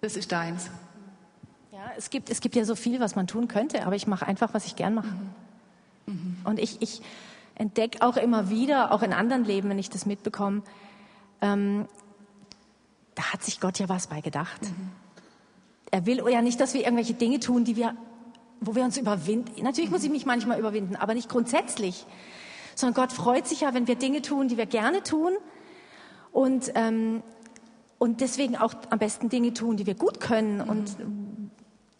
das 0.00 0.16
ist 0.16 0.32
deins. 0.32 0.70
Ja, 1.72 1.92
es 1.96 2.10
gibt, 2.10 2.30
es 2.30 2.40
gibt 2.40 2.56
ja 2.56 2.64
so 2.64 2.74
viel, 2.74 2.98
was 3.00 3.14
man 3.14 3.26
tun 3.26 3.46
könnte, 3.46 3.86
aber 3.86 3.94
ich 3.94 4.06
mache 4.06 4.26
einfach, 4.26 4.52
was 4.52 4.66
ich 4.66 4.74
gern 4.74 4.94
mache. 4.94 5.14
Und 6.44 6.58
ich, 6.58 6.82
ich 6.82 7.02
entdecke 7.54 8.02
auch 8.02 8.16
immer 8.16 8.50
wieder, 8.50 8.92
auch 8.92 9.02
in 9.02 9.12
anderen 9.12 9.44
Leben, 9.44 9.68
wenn 9.68 9.78
ich 9.78 9.90
das 9.90 10.06
mitbekomme, 10.06 10.62
ähm, 11.40 11.86
da 13.14 13.32
hat 13.32 13.42
sich 13.42 13.60
Gott 13.60 13.78
ja 13.78 13.88
was 13.88 14.06
bei 14.08 14.20
gedacht. 14.20 14.60
Er 15.90 16.06
will 16.06 16.22
ja 16.30 16.42
nicht, 16.42 16.60
dass 16.60 16.74
wir 16.74 16.82
irgendwelche 16.82 17.14
Dinge 17.14 17.40
tun, 17.40 17.64
die 17.64 17.76
wir, 17.76 17.94
wo 18.60 18.74
wir 18.74 18.84
uns 18.84 18.96
überwinden. 18.98 19.62
Natürlich 19.62 19.90
muss 19.90 20.04
ich 20.04 20.10
mich 20.10 20.26
manchmal 20.26 20.58
überwinden, 20.58 20.96
aber 20.96 21.14
nicht 21.14 21.28
grundsätzlich. 21.28 22.06
Sondern 22.74 22.94
Gott 22.94 23.12
freut 23.12 23.46
sich 23.46 23.62
ja, 23.62 23.74
wenn 23.74 23.86
wir 23.88 23.96
Dinge 23.96 24.22
tun, 24.22 24.48
die 24.48 24.56
wir 24.56 24.66
gerne 24.66 25.02
tun. 25.02 25.32
Und, 26.32 26.70
ähm, 26.74 27.22
und 27.98 28.20
deswegen 28.20 28.56
auch 28.56 28.74
am 28.90 28.98
besten 28.98 29.28
Dinge 29.28 29.52
tun, 29.52 29.76
die 29.76 29.86
wir 29.86 29.94
gut 29.94 30.20
können 30.20 30.60
und 30.60 30.96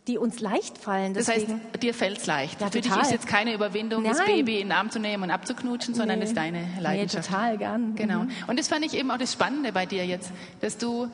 die 0.07 0.19
uns 0.19 0.41
leicht 0.41 0.79
fallen. 0.79 1.15
Das 1.15 1.29
heißt, 1.29 1.43
Deswegen, 1.43 1.61
dir 1.83 1.95
fällt 1.95 2.19
es 2.19 2.27
leicht. 2.27 2.61
Ja, 2.61 2.71
Für 2.71 2.81
dich 2.81 2.95
ist 2.97 3.11
jetzt 3.11 3.27
keine 3.27 3.53
Überwindung, 3.55 4.03
das 4.05 4.19
Nein. 4.19 4.27
Baby 4.27 4.61
in 4.61 4.69
den 4.69 4.73
Arm 4.73 4.91
zu 4.91 4.99
nehmen 4.99 5.25
und 5.25 5.31
abzuknutschen, 5.31 5.95
sondern 5.95 6.19
Nee. 6.19 6.25
das 6.25 6.31
ist 6.31 6.37
deine 6.37 6.63
nee, 6.63 6.81
Leidenschaft. 6.81 7.29
total 7.29 7.59
gern. 7.59 7.95
Genau. 7.97 8.21
Mhm. 8.21 8.31
Und 8.47 8.59
das 8.59 8.69
fand 8.69 8.85
ich 8.85 8.95
eben 8.95 9.11
auch 9.11 9.19
das 9.19 9.33
Spannende 9.33 9.73
bei 9.73 9.87
dir 9.87 10.07
jetzt, 10.07 10.33
dass 10.61 10.79
du 10.79 11.11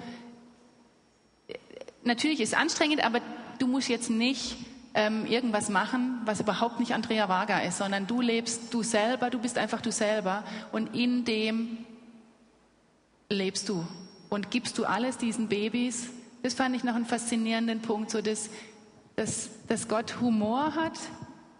natürlich 2.05 2.41
ist 2.41 2.57
anstrengend, 2.57 3.05
aber 3.05 3.21
du 3.59 3.67
musst 3.67 3.89
jetzt 3.89 4.09
nicht 4.09 4.57
ähm, 4.97 5.27
irgendwas 5.27 5.69
machen, 5.69 6.23
was 6.25 6.41
überhaupt 6.41 6.81
nicht 6.81 6.95
Andrea 6.95 7.29
Vaga 7.29 7.61
ist, 7.61 7.77
sondern 7.77 8.07
du 8.07 8.23
lebst 8.23 8.73
du 8.73 8.83
selber, 8.83 9.29
du 9.29 9.39
bist 9.39 9.59
einfach 9.59 9.83
du 9.83 9.93
selber 9.93 10.43
und 10.73 10.97
in 10.97 11.27
dem 11.27 11.85
lebst 13.29 13.69
du 13.69 13.87
und 14.31 14.51
gibst 14.51 14.79
du 14.79 14.87
alles 14.87 15.19
diesen 15.19 15.49
Babys. 15.49 16.09
Das 16.43 16.55
fand 16.55 16.75
ich 16.75 16.83
noch 16.83 16.95
einen 16.95 17.05
faszinierenden 17.05 17.83
Punkt, 17.83 18.11
so 18.11 18.23
dass, 18.23 18.49
dass, 19.17 19.51
dass 19.69 19.87
Gott 19.87 20.19
Humor 20.23 20.75
hat 20.75 20.99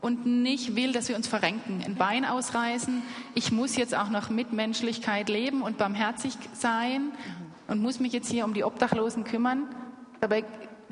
und 0.01 0.25
nicht 0.25 0.75
will, 0.75 0.93
dass 0.93 1.11
wir 1.11 1.17
uns 1.17 1.29
verrenken, 1.29 1.83
ein 1.85 1.97
Bein 1.97 2.25
ausreißen. 2.25 3.03
Ich 3.35 3.53
muss 3.53 3.77
jetzt 3.77 3.95
auch 3.95 4.09
noch 4.09 4.31
mit 4.31 4.55
Menschlichkeit 4.55 5.29
leben 5.29 5.61
und 5.61 5.77
barmherzig 5.77 6.39
sein 6.55 7.13
und 7.69 7.83
muss 7.83 8.01
mich 8.01 8.15
jetzt 8.15 8.31
hier 8.31 8.47
um 8.47 8.55
die 8.55 8.65
Obdachlosen 8.65 9.25
kümmern. 9.25 9.67
Dabei 10.23 10.45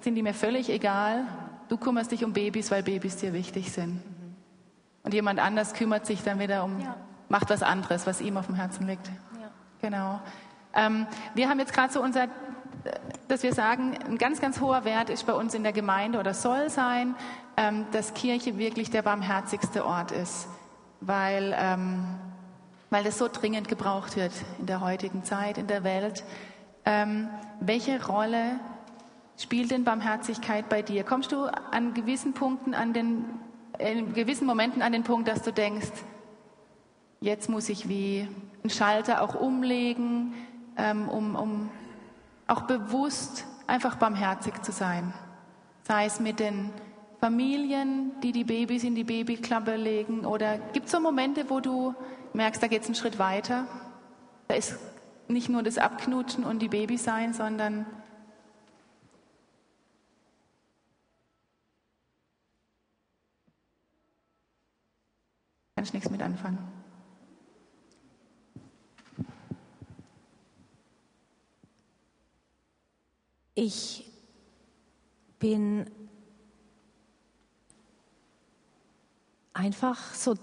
sind 0.03 0.15
die 0.17 0.23
mir 0.23 0.35
völlig 0.35 0.69
egal. 0.69 1.27
Du 1.69 1.77
kümmerst 1.77 2.11
dich 2.13 2.25
um 2.25 2.33
Babys, 2.33 2.71
weil 2.71 2.83
Babys 2.83 3.17
dir 3.17 3.33
wichtig 3.33 3.73
sind. 3.73 4.03
Und 5.03 5.15
jemand 5.15 5.39
anders 5.41 5.75
kümmert 5.75 6.07
sich 6.07 6.23
dann 6.23 6.39
wieder 6.39 6.65
um, 6.65 6.81
Ja. 6.81 6.97
macht 7.29 7.51
was 7.51 7.63
anderes, 7.63 8.07
was 8.07 8.21
ihm 8.21 8.37
auf 8.37 8.47
dem 8.47 8.55
Herzen 8.55 8.87
liegt. 8.87 9.07
Ja. 9.09 9.49
Genau. 9.81 10.21
Ähm, 10.75 11.07
wir 11.35 11.49
haben 11.49 11.59
jetzt 11.59 11.73
gerade 11.73 11.93
so 11.93 12.03
unser, 12.03 12.29
dass 13.29 13.43
wir 13.43 13.55
sagen, 13.55 13.97
ein 14.07 14.19
ganz, 14.19 14.41
ganz 14.41 14.61
hoher 14.61 14.85
Wert 14.85 15.11
ist 15.11 15.27
bei 15.27 15.33
uns 15.33 15.55
in 15.55 15.63
der 15.63 15.73
Gemeinde 15.73 16.19
oder 16.19 16.35
soll 16.35 16.69
sein, 16.71 17.15
ähm, 17.57 17.87
dass 17.93 18.15
Kirche 18.15 18.59
wirklich 18.59 18.91
der 18.91 19.03
barmherzigste 19.03 19.85
Ort 19.87 20.11
ist, 20.11 20.49
weil, 21.01 21.55
ähm, 21.59 22.05
weil 22.91 23.05
das 23.05 23.19
so 23.19 23.29
dringend 23.29 23.69
gebraucht 23.69 24.17
wird 24.17 24.33
in 24.59 24.67
der 24.67 24.81
heutigen 24.81 25.23
Zeit, 25.25 25.59
in 25.59 25.67
der 25.67 25.85
Welt. 25.85 26.25
Ähm, 26.87 27.29
welche 27.61 28.05
Rolle 28.07 28.59
spielt 29.39 29.71
denn 29.71 29.85
Barmherzigkeit 29.85 30.69
bei 30.69 30.83
dir? 30.83 31.05
Kommst 31.05 31.33
du 31.33 31.45
an 31.45 31.95
gewissen 31.95 32.33
Punkten, 32.35 32.75
an 32.75 32.93
den, 32.93 33.25
in 33.79 34.13
gewissen 34.15 34.47
Momenten 34.47 34.83
an 34.83 34.93
den 34.93 35.03
Punkt, 35.03 35.29
dass 35.29 35.43
du 35.43 35.53
denkst, 35.53 35.93
jetzt 37.21 37.49
muss 37.49 37.69
ich 37.69 37.89
wie 37.89 38.29
einen 38.63 38.71
Schalter 38.71 39.23
auch 39.23 39.35
umlegen, 39.35 40.35
ähm, 40.77 41.09
um, 41.09 41.35
um 41.37 41.71
auch 42.47 42.63
bewusst 42.63 43.47
einfach 43.67 43.97
barmherzig 43.97 44.63
zu 44.63 44.73
sein. 44.73 45.13
Sei 45.83 46.07
es 46.07 46.21
mit 46.21 46.41
den 46.41 46.71
Familien, 47.21 48.13
die 48.23 48.33
die 48.33 48.45
Babys 48.45 48.85
in 48.85 48.95
die 48.95 49.05
Babyklappe 49.05 49.77
legen, 49.77 50.27
oder 50.27 50.59
gibt 50.73 50.87
es 50.87 50.93
so 50.93 51.01
Momente, 51.01 51.49
wo 51.49 51.61
du 51.61 51.95
merkst, 52.35 52.63
da 52.63 52.67
geht 52.67 52.83
es 52.83 52.89
einen 52.89 52.95
Schritt 52.95 53.19
weiter? 53.19 53.67
Da 54.49 54.55
ist 54.55 54.79
nicht 55.29 55.49
nur 55.49 55.63
das 55.63 55.79
Abknutschen 55.79 56.45
und 56.45 56.61
die 56.61 56.69
Babys 56.69 57.05
sein, 57.05 57.33
sondern 57.33 57.87
kann 65.85 65.89
ich 65.89 65.93
nichts 65.93 66.11
mit 66.11 66.23
anfangen. 66.23 66.59
Ich 73.55 74.11
bin 75.39 75.91
einfach 79.53 80.15
so 80.15 80.37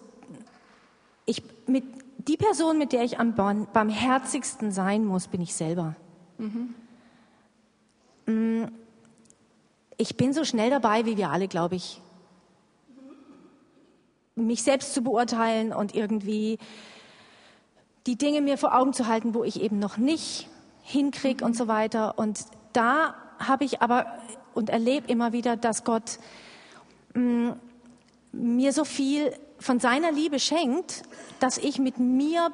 ich 1.25 1.41
mit 1.65 1.85
die 2.19 2.37
Person, 2.37 2.77
mit 2.77 2.93
der 2.93 3.03
ich 3.03 3.19
am 3.19 3.33
barmherzigsten 3.33 4.71
sein 4.71 5.03
muss, 5.05 5.27
bin 5.27 5.41
ich 5.41 5.55
selber. 5.55 5.95
Mhm. 6.37 6.75
Ich 9.97 10.15
bin 10.15 10.33
so 10.33 10.45
schnell 10.45 10.69
dabei, 10.69 11.05
wie 11.05 11.17
wir 11.17 11.31
alle, 11.31 11.47
glaube 11.47 11.75
ich, 11.75 11.99
mich 14.35 14.63
selbst 14.63 14.93
zu 14.93 15.01
beurteilen 15.01 15.73
und 15.73 15.93
irgendwie 15.93 16.57
die 18.07 18.17
Dinge 18.17 18.41
mir 18.41 18.57
vor 18.57 18.75
Augen 18.75 18.93
zu 18.93 19.07
halten, 19.07 19.33
wo 19.33 19.43
ich 19.43 19.61
eben 19.61 19.79
noch 19.79 19.97
nicht 19.97 20.49
hinkriege 20.81 21.45
und 21.45 21.55
so 21.55 21.67
weiter. 21.67 22.17
Und 22.17 22.45
da 22.73 23.15
habe 23.39 23.63
ich 23.63 23.81
aber 23.81 24.05
und 24.53 24.69
erlebe 24.69 25.07
immer 25.07 25.33
wieder, 25.33 25.55
dass 25.55 25.83
Gott 25.83 26.19
mh, 27.13 27.55
mir 28.31 28.73
so 28.73 28.85
viel 28.85 29.33
von 29.59 29.79
seiner 29.79 30.11
Liebe 30.11 30.39
schenkt, 30.39 31.03
dass 31.39 31.57
ich 31.57 31.79
mit 31.79 31.99
mir 31.99 32.51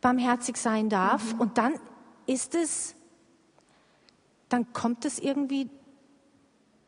barmherzig 0.00 0.56
sein 0.56 0.88
darf. 0.88 1.34
Mhm. 1.34 1.40
Und 1.40 1.58
dann 1.58 1.74
ist 2.26 2.54
es, 2.54 2.94
dann 4.48 4.72
kommt 4.72 5.04
es 5.04 5.18
irgendwie 5.18 5.68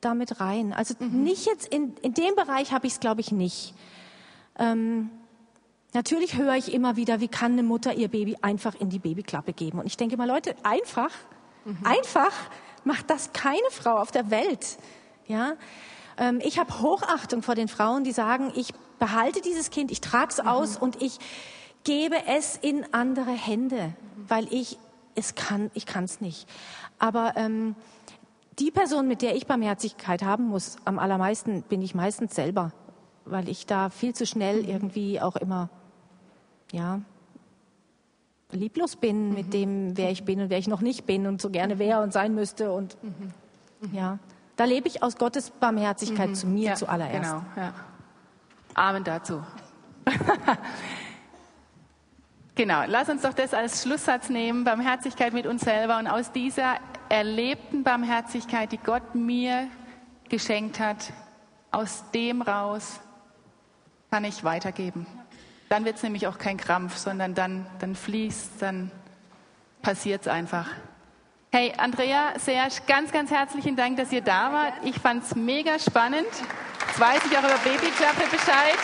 damit 0.00 0.40
rein. 0.40 0.72
Also 0.72 0.94
mhm. 0.98 1.22
nicht 1.22 1.46
jetzt 1.46 1.68
in, 1.68 1.94
in 2.02 2.14
dem 2.14 2.34
Bereich 2.34 2.72
habe 2.72 2.86
ich 2.86 2.94
es, 2.94 3.00
glaube 3.00 3.20
ich, 3.20 3.32
nicht. 3.32 3.74
Ähm, 4.58 5.10
natürlich 5.92 6.36
höre 6.36 6.54
ich 6.54 6.72
immer 6.72 6.96
wieder, 6.96 7.20
wie 7.20 7.28
kann 7.28 7.52
eine 7.52 7.62
Mutter 7.62 7.94
ihr 7.94 8.08
Baby 8.08 8.36
einfach 8.42 8.74
in 8.74 8.90
die 8.90 8.98
Babyklappe 8.98 9.52
geben? 9.52 9.78
Und 9.78 9.86
ich 9.86 9.96
denke 9.96 10.16
mal, 10.16 10.26
Leute, 10.26 10.54
einfach, 10.62 11.10
mhm. 11.64 11.78
einfach 11.84 12.32
macht 12.84 13.10
das 13.10 13.32
keine 13.32 13.58
Frau 13.70 13.96
auf 13.96 14.10
der 14.10 14.30
Welt. 14.30 14.78
Ja, 15.26 15.54
ähm, 16.18 16.40
ich 16.42 16.58
habe 16.58 16.80
Hochachtung 16.80 17.42
vor 17.42 17.54
den 17.54 17.68
Frauen, 17.68 18.04
die 18.04 18.12
sagen, 18.12 18.52
ich 18.54 18.72
behalte 18.98 19.40
dieses 19.40 19.70
Kind, 19.70 19.90
ich 19.90 20.00
trage 20.00 20.32
es 20.32 20.42
mhm. 20.42 20.48
aus 20.48 20.76
und 20.76 21.02
ich 21.02 21.18
gebe 21.84 22.16
es 22.26 22.56
in 22.56 22.84
andere 22.92 23.32
Hände, 23.32 23.94
weil 24.28 24.52
ich 24.52 24.78
es 25.14 25.34
kann, 25.34 25.70
ich 25.74 25.86
kann 25.86 26.04
es 26.04 26.20
nicht. 26.20 26.46
Aber 26.98 27.34
ähm, 27.36 27.74
die 28.60 28.70
Person, 28.70 29.08
mit 29.08 29.22
der 29.22 29.34
ich 29.34 29.46
Barmherzigkeit 29.46 30.22
haben 30.22 30.44
muss, 30.44 30.76
am 30.84 30.98
allermeisten 30.98 31.62
bin 31.62 31.80
ich 31.80 31.94
meistens 31.94 32.34
selber, 32.34 32.72
weil 33.24 33.48
ich 33.48 33.66
da 33.66 33.88
viel 33.88 34.14
zu 34.14 34.26
schnell 34.26 34.68
irgendwie 34.68 35.20
auch 35.20 35.36
immer, 35.36 35.70
ja, 36.70 37.00
lieblos 38.52 38.96
bin 38.96 39.30
mhm. 39.30 39.34
mit 39.34 39.54
dem, 39.54 39.96
wer 39.96 40.10
ich 40.10 40.24
bin 40.24 40.40
und 40.40 40.50
wer 40.50 40.58
ich 40.58 40.68
noch 40.68 40.82
nicht 40.82 41.06
bin 41.06 41.26
und 41.26 41.40
so 41.40 41.50
gerne 41.50 41.78
wäre 41.78 42.02
und 42.02 42.12
sein 42.12 42.34
müsste 42.34 42.72
und 42.72 43.02
mhm. 43.02 43.32
Mhm. 43.80 43.94
ja, 43.94 44.18
da 44.56 44.64
lebe 44.64 44.88
ich 44.88 45.02
aus 45.02 45.16
Gottes 45.16 45.50
Barmherzigkeit 45.50 46.30
mhm. 46.30 46.34
zu 46.34 46.46
mir 46.46 46.68
ja, 46.70 46.74
zuallererst. 46.74 47.32
Genau, 47.32 47.44
ja. 47.56 47.72
Amen 48.74 49.04
dazu. 49.04 49.42
genau, 52.54 52.82
lass 52.86 53.08
uns 53.08 53.22
doch 53.22 53.32
das 53.32 53.54
als 53.54 53.82
Schlusssatz 53.82 54.28
nehmen, 54.28 54.64
Barmherzigkeit 54.64 55.32
mit 55.32 55.46
uns 55.46 55.62
selber 55.62 55.98
und 55.98 56.06
aus 56.06 56.30
dieser 56.32 56.76
erlebten 57.10 57.82
Barmherzigkeit, 57.82 58.72
die 58.72 58.78
Gott 58.78 59.14
mir 59.14 59.68
geschenkt 60.30 60.80
hat, 60.80 61.12
aus 61.70 62.04
dem 62.14 62.40
raus 62.40 63.00
kann 64.10 64.24
ich 64.24 64.42
weitergeben. 64.44 65.06
Dann 65.68 65.84
wird 65.84 65.96
es 65.96 66.02
nämlich 66.02 66.26
auch 66.26 66.38
kein 66.38 66.56
Krampf, 66.56 66.96
sondern 66.96 67.34
dann, 67.34 67.66
dann 67.80 67.94
fließt, 67.94 68.62
dann 68.62 68.90
passiert 69.82 70.22
es 70.22 70.28
einfach. 70.28 70.66
Hey, 71.52 71.72
Andrea, 71.76 72.38
Serge, 72.38 72.76
ganz, 72.86 73.12
ganz 73.12 73.30
herzlichen 73.30 73.76
Dank, 73.76 73.96
dass 73.96 74.12
ihr 74.12 74.22
da 74.22 74.52
wart. 74.52 74.74
Ich 74.84 74.96
fand 74.96 75.24
es 75.24 75.34
mega 75.34 75.78
spannend. 75.78 76.28
Jetzt 76.86 77.00
weiß 77.00 77.20
ich 77.28 77.36
auch 77.36 77.42
über 77.42 77.58
Babyklappe 77.58 78.28
Bescheid. 78.30 78.78